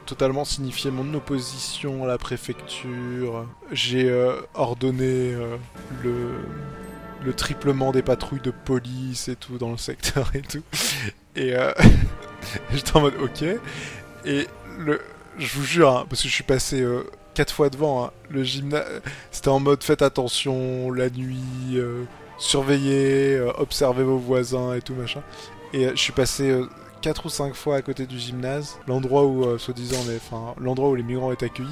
totalement 0.06 0.46
signifié 0.46 0.90
mon 0.90 1.14
opposition 1.16 2.06
à 2.06 2.08
la 2.08 2.18
préfecture. 2.18 3.46
J'ai 3.72 4.14
ordonné 4.54 5.32
le, 6.04 6.30
le 7.26 7.34
triplement 7.34 7.92
des 7.92 8.04
patrouilles 8.04 8.42
de 8.42 8.52
police 8.52 9.30
et 9.30 9.36
tout 9.36 9.58
dans 9.58 9.72
le 9.72 9.78
secteur 9.78 10.32
et 10.36 10.44
tout. 10.44 10.62
Et 11.36 11.54
j'étais 12.72 12.96
en 12.96 13.02
mode 13.02 13.16
ok. 13.20 13.46
Et 14.26 14.48
le, 14.78 15.02
je 15.38 15.54
vous 15.56 15.64
jure, 15.64 15.90
hein, 15.90 16.06
parce 16.10 16.22
que 16.22 16.28
je 16.28 16.34
suis 16.34 16.44
passé 16.44 16.82
euh, 16.82 17.04
quatre 17.34 17.54
fois 17.54 17.70
devant, 17.70 18.06
hein, 18.06 18.12
le 18.30 18.44
gymnase, 18.44 19.02
c'était 19.32 19.50
en 19.50 19.60
mode 19.60 19.84
faites 19.84 20.02
attention 20.02 20.92
la 20.92 21.10
nuit, 21.10 21.38
euh, 21.76 22.04
surveillez, 22.38 23.36
euh, 23.36 23.52
observez 23.58 24.04
vos 24.04 24.18
voisins 24.18 24.74
et 24.74 24.82
tout 24.82 24.96
machin. 24.96 25.22
Et 25.74 25.86
euh, 25.86 25.92
je 25.92 26.02
suis 26.02 26.14
passé 26.14 26.50
euh, 26.50 26.68
quatre 27.02 27.26
ou 27.26 27.30
cinq 27.30 27.54
fois 27.54 27.76
à 27.76 27.82
côté 27.82 28.06
du 28.06 28.18
gymnase, 28.18 28.78
l'endroit 28.88 29.26
où, 29.26 29.44
euh, 29.44 29.58
soi-disant, 29.58 30.00
enfin, 30.16 30.56
l'endroit 30.60 30.90
où 30.90 30.96
les 30.96 31.04
migrants 31.04 31.32
étaient 31.32 31.46
accueillis. 31.46 31.70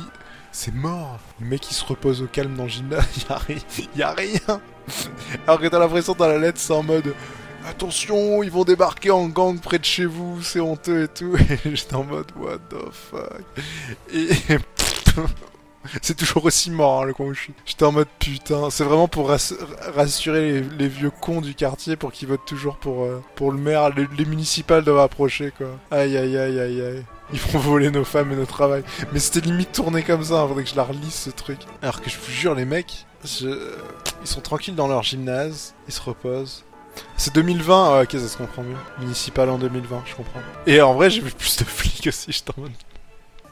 C'est 0.51 0.73
mort. 0.73 1.19
Le 1.41 1.47
mec 1.47 1.69
il 1.69 1.73
se 1.73 1.84
repose 1.84 2.21
au 2.21 2.28
calme 2.28 2.56
dans 2.56 2.63
le 2.63 2.69
gymnase, 2.69 3.06
y 3.30 3.34
a 3.34 3.38
rien, 3.38 3.58
y 3.95 4.01
a 4.01 4.12
rien. 4.12 4.62
Alors 5.47 5.60
que 5.60 5.67
t'as 5.67 5.80
l'impression 5.80 6.13
dans 6.13 6.28
la 6.28 6.38
lettre 6.38 6.60
c'est 6.60 6.73
en 6.73 6.84
mode 6.84 7.13
attention, 7.67 8.43
ils 8.43 8.51
vont 8.51 8.63
débarquer 8.63 9.12
en 9.12 9.28
gang 9.28 9.60
près 9.60 9.80
de 9.80 9.86
chez 9.86 10.06
vous, 10.06 10.41
c'est 10.41 10.60
honteux 10.60 11.04
et 11.04 11.08
tout. 11.08 11.36
Et 11.65 11.75
j'étais 11.75 11.95
en 11.95 12.04
mode 12.04 12.32
what 12.38 12.58
the 12.69 12.91
fuck. 12.91 13.43
Et 14.13 14.30
c'est 16.01 16.15
toujours 16.15 16.45
aussi 16.45 16.71
mort 16.71 17.06
le 17.06 17.13
coin 17.13 17.28
où 17.28 17.34
je 17.34 17.41
suis. 17.41 17.54
J'étais 17.65 17.86
en 17.86 17.91
mode 17.91 18.08
putain, 18.19 18.69
c'est 18.69 18.84
vraiment 18.84 19.08
pour 19.08 19.30
rass- 19.30 19.56
rassurer 19.95 20.62
les, 20.78 20.88
vieux 20.88 21.12
cons 21.12 21.41
du 21.41 21.56
quartier 21.56 21.95
pour 21.95 22.12
qu'ils 22.12 22.28
votent 22.28 22.45
toujours 22.45 22.78
pour, 22.78 23.04
euh, 23.04 23.21
le 23.39 23.58
maire. 23.58 23.89
Les, 23.95 24.08
les 24.17 24.25
municipales 24.25 24.84
doivent 24.84 24.99
approcher 24.99 25.51
quoi. 25.58 25.67
Aïe 25.91 26.17
aïe 26.17 26.38
aïe 26.38 26.60
aïe 26.60 26.82
aïe. 26.82 27.04
Ils 27.34 27.39
vont 27.39 27.60
voler 27.60 27.89
nos 27.89 28.04
femmes 28.04 28.32
et 28.32 28.36
notre 28.36 28.54
travail. 28.54 28.84
Mais 29.12 29.19
c'était 29.19 29.41
limite 29.41 29.71
tourné 29.71 30.04
comme 30.04 30.23
ça, 30.23 30.41
hein, 30.41 30.47
faudrait 30.47 30.63
que 30.63 30.69
je 30.69 30.75
la 30.75 30.84
relise 30.84 31.13
ce 31.13 31.32
truc. 31.32 31.60
Alors 31.82 32.01
que 32.01 32.10
je 32.10 32.17
vous 32.17 32.32
jure, 32.32 32.54
les 32.54 32.65
mecs, 32.65 33.08
ils 33.41 34.28
sont 34.28 34.41
tranquilles 34.41 34.75
dans 34.75 34.88
leur 34.88 35.01
gymnase, 35.01 35.73
ils 35.88 35.93
se 35.93 36.01
reposent. 36.01 36.63
C'est 37.17 37.34
2020, 37.36 37.97
ah, 37.97 38.01
ok, 38.03 38.12
ça 38.12 38.27
se 38.27 38.38
comprend 38.38 38.63
mieux. 38.63 38.75
Municipal 38.99 39.49
en 39.49 39.58
2020, 39.58 40.03
je 40.05 40.15
comprends. 40.15 40.39
Et 40.67 40.81
en 40.81 40.93
vrai, 40.93 41.10
j'ai 41.10 41.21
vu 41.21 41.31
plus 41.31 41.58
de 41.58 41.63
flics 41.63 42.08
aussi, 42.08 42.31
je 42.31 42.43
t'en. 42.43 42.53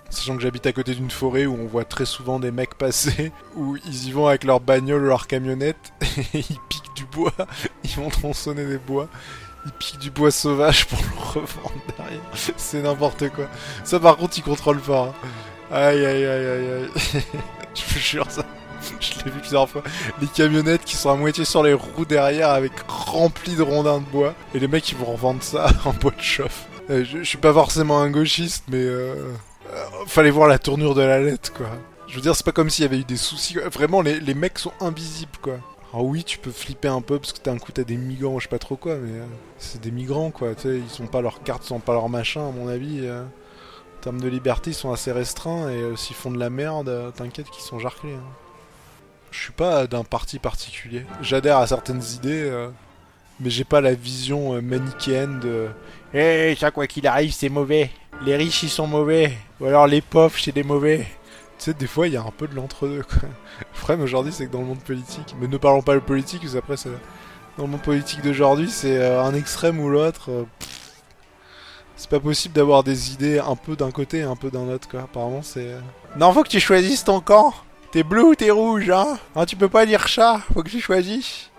Sachant 0.10 0.36
que 0.36 0.43
j'habite 0.43 0.65
à 0.67 0.73
côté 0.73 0.93
d'une 0.93 1.10
forêt 1.10 1.45
où 1.47 1.58
on 1.60 1.65
voit 1.65 1.86
très 1.86 2.06
souvent 2.06 2.39
des 2.39 2.51
mecs 2.51 2.75
passer, 2.75 3.32
où 3.56 3.75
ils 3.77 4.08
y 4.08 4.12
vont 4.12 4.27
avec 4.27 4.43
leur 4.43 4.60
bagnole 4.60 5.03
ou 5.03 5.08
leur 5.08 5.27
camionnette, 5.27 5.91
et 6.01 6.39
ils 6.39 6.60
piquent 6.69 6.95
du 6.95 7.06
bois, 7.06 7.34
ils 7.84 7.91
vont 7.95 8.10
tronçonner 8.10 8.65
des 8.65 8.77
bois, 8.77 9.08
ils 9.65 9.71
piquent 9.71 9.99
du 9.99 10.12
bois 10.12 10.29
sauvage 10.29 10.86
pour 10.88 10.99
le 10.99 11.19
revendre 11.41 11.73
derrière. 11.97 12.21
C'est 12.58 12.82
n'importe 12.82 13.29
quoi. 13.29 13.47
Ça 13.84 13.99
par 13.99 14.17
contre, 14.17 14.38
ils 14.38 14.43
contrôlent 14.43 14.82
pas. 14.82 15.13
hein. 15.23 15.27
Aïe 15.71 16.06
aïe 16.06 16.25
aïe 16.25 16.45
aïe 16.45 16.71
aïe. 16.71 16.89
je 17.73 17.93
vous 17.93 17.99
jure 17.99 18.29
ça. 18.29 18.45
Je 19.00 19.24
l'ai 19.24 19.32
vu 19.32 19.39
plusieurs 19.39 19.69
fois. 19.69 19.84
Les 20.22 20.28
camionnettes 20.28 20.84
qui 20.84 20.96
sont 20.96 21.10
à 21.10 21.15
moitié 21.15 21.46
sur 21.46 21.63
les 21.63 21.74
roues 21.74 22.06
derrière 22.06 22.50
avec 22.50 22.72
remplis 22.88 23.56
de 23.56 23.62
rondins 23.62 24.00
de 24.00 24.06
bois. 24.06 24.34
Et 24.54 24.60
les 24.60 24.67
mecs 24.67 24.89
ils 24.91 24.98
vont 24.98 25.12
revendre 25.12 25.43
ça 25.43 25.67
en 25.86 25.93
bois 25.93 26.12
de 26.12 26.22
chauffe. 26.22 26.67
Euh, 26.89 27.06
je, 27.06 27.24
suis 27.24 27.38
pas 27.38 27.54
forcément 27.54 28.00
un 28.00 28.10
gauchiste, 28.10 28.65
mais 28.67 28.78
euh, 28.78 29.15
euh, 29.72 29.86
fallait 30.06 30.32
voir 30.32 30.48
la 30.48 30.60
tournure 30.60 30.96
de 30.96 31.02
la 31.02 31.22
lettre 31.22 31.54
quoi. 31.54 31.67
Je 32.08 32.15
veux 32.15 32.22
dire, 32.22 32.36
c'est 32.36 32.46
pas 32.46 32.52
comme 32.52 32.69
s'il 32.69 32.84
y 32.84 32.86
avait 32.88 33.00
eu 33.00 33.06
des 33.06 33.17
soucis. 33.17 33.56
Vraiment, 33.72 34.02
les, 34.02 34.34
mecs 34.34 34.60
sont 34.60 34.74
invisibles 34.82 35.38
quoi. 35.41 35.56
Alors 35.93 36.06
oui, 36.06 36.24
tu 36.24 36.38
peux 36.38 36.52
flipper 36.52 36.88
un 36.88 37.02
peu 37.02 37.19
parce 37.19 37.34
que 37.34 37.41
d'un 37.43 37.58
coup 37.58 37.72
t'as 37.72 37.84
des 37.84 37.98
migrants, 37.98 38.39
je 38.39 38.43
sais 38.43 38.50
pas 38.50 38.60
trop 38.60 38.76
quoi, 38.76 38.96
mais 38.96 39.19
euh, 39.19 39.26
c'est 39.58 39.82
des 39.82 39.91
migrants 39.91 40.32
quoi. 40.32 40.50
Ils 40.65 40.89
sont 40.89 41.08
pas 41.08 41.22
leurs 41.22 41.41
cartes, 41.43 41.63
ils 41.65 41.69
sont 41.69 41.80
pas 41.80 41.93
leurs 41.93 42.10
machins 42.10 42.41
à 42.41 42.52
mon 42.52 42.67
avis. 42.67 43.10
en 43.10 44.02
termes 44.02 44.19
de 44.19 44.28
liberté, 44.28 44.72
ils 44.72 44.76
sont 44.76 44.91
assez 44.91 45.12
restreints 45.12 45.69
et 45.69 45.96
s'ils 45.96 46.15
font 46.15 46.32
de 46.32 46.39
la 46.39 46.50
merde, 46.50 47.13
t'inquiète 47.15 47.50
qu'ils 47.50 47.63
sont 47.63 47.80
jarclés. 47.80 48.13
hein. 48.13 48.42
Je 49.34 49.39
suis 49.39 49.52
pas 49.52 49.88
d'un 49.88 50.04
parti 50.04 50.38
particulier. 50.38 51.08
J'adhère 51.22 51.58
à 51.58 51.65
certaines 51.65 52.04
idées, 52.04 52.43
euh, 52.43 52.69
mais 53.39 53.50
j'ai 53.50 53.63
pas 53.63 53.82
la 53.82 53.96
vision 53.96 54.54
euh, 54.54 54.62
manichéenne 54.62 55.39
de. 55.39 55.69
Eh, 56.13 56.56
ça 56.60 56.69
quoi 56.69 56.86
qu'il 56.86 57.08
arrive, 57.08 57.34
c'est 57.34 57.50
mauvais. 57.50 57.89
Les 58.24 58.36
riches 58.36 58.62
ils 58.62 58.69
sont 58.69 58.86
mauvais, 58.86 59.34
ou 59.60 59.65
alors 59.65 59.88
les 59.88 60.02
pauvres 60.02 60.36
c'est 60.39 60.52
des 60.52 60.62
mauvais. 60.62 61.08
Tu 61.58 61.65
sais, 61.65 61.74
des 61.74 61.88
fois 61.88 62.08
il 62.08 62.13
y 62.13 62.17
a 62.17 62.22
un 62.22 62.32
peu 62.32 62.48
de 62.48 62.54
l'entre-deux. 62.54 63.00
Le 63.00 63.80
problème 63.80 64.02
aujourd'hui, 64.02 64.32
c'est 64.32 64.46
que 64.46 64.52
dans 64.52 64.62
le 64.62 64.67
monde 64.67 64.84
politique, 64.84 65.36
mais 65.41 65.48
ne 65.48 65.58
parlons 65.58 65.82
pas 65.82 65.96
de 65.96 66.00
politique, 66.00 66.41
parce 66.41 66.54
qu'après, 66.54 66.78
ça... 66.78 66.89
dans 67.58 67.63
le 67.63 67.72
monde 67.72 67.82
politique 67.82 68.22
d'aujourd'hui, 68.22 68.69
c'est 68.69 68.98
euh, 68.98 69.24
un 69.24 69.34
extrême 69.34 69.80
ou 69.80 69.89
l'autre. 69.89 70.30
c'est 71.96 72.10
pas 72.10 72.19
possible 72.19 72.54
d'avoir 72.54 72.84
des 72.84 73.13
idées 73.13 73.39
un 73.39 73.56
peu 73.56 73.76
d'un 73.76 73.89
côté 73.89 74.19
et 74.19 74.24
un 74.24 74.36
peu 74.36 74.52
d'un 74.52 74.69
autre, 74.69 74.88
quoi. 74.88 75.02
Apparemment, 75.02 75.41
c'est. 75.41 75.76
Non, 76.17 76.32
faut 76.34 76.43
que 76.43 76.50
tu 76.50 76.60
choisisses 76.60 77.04
ton 77.04 77.19
camp. 77.19 77.52
T'es 77.93 78.01
bleu 78.01 78.23
ou 78.23 78.34
t'es 78.34 78.49
rouge, 78.49 78.89
hein? 78.89 79.19
Hein, 79.36 79.45
Tu 79.45 79.56
peux 79.56 79.69
pas 79.69 79.86
dire 79.86 80.08
chat, 80.08 80.41
faut 80.51 80.63
que 80.63 80.69
tu 80.71 80.82
choisisses. 80.82 81.51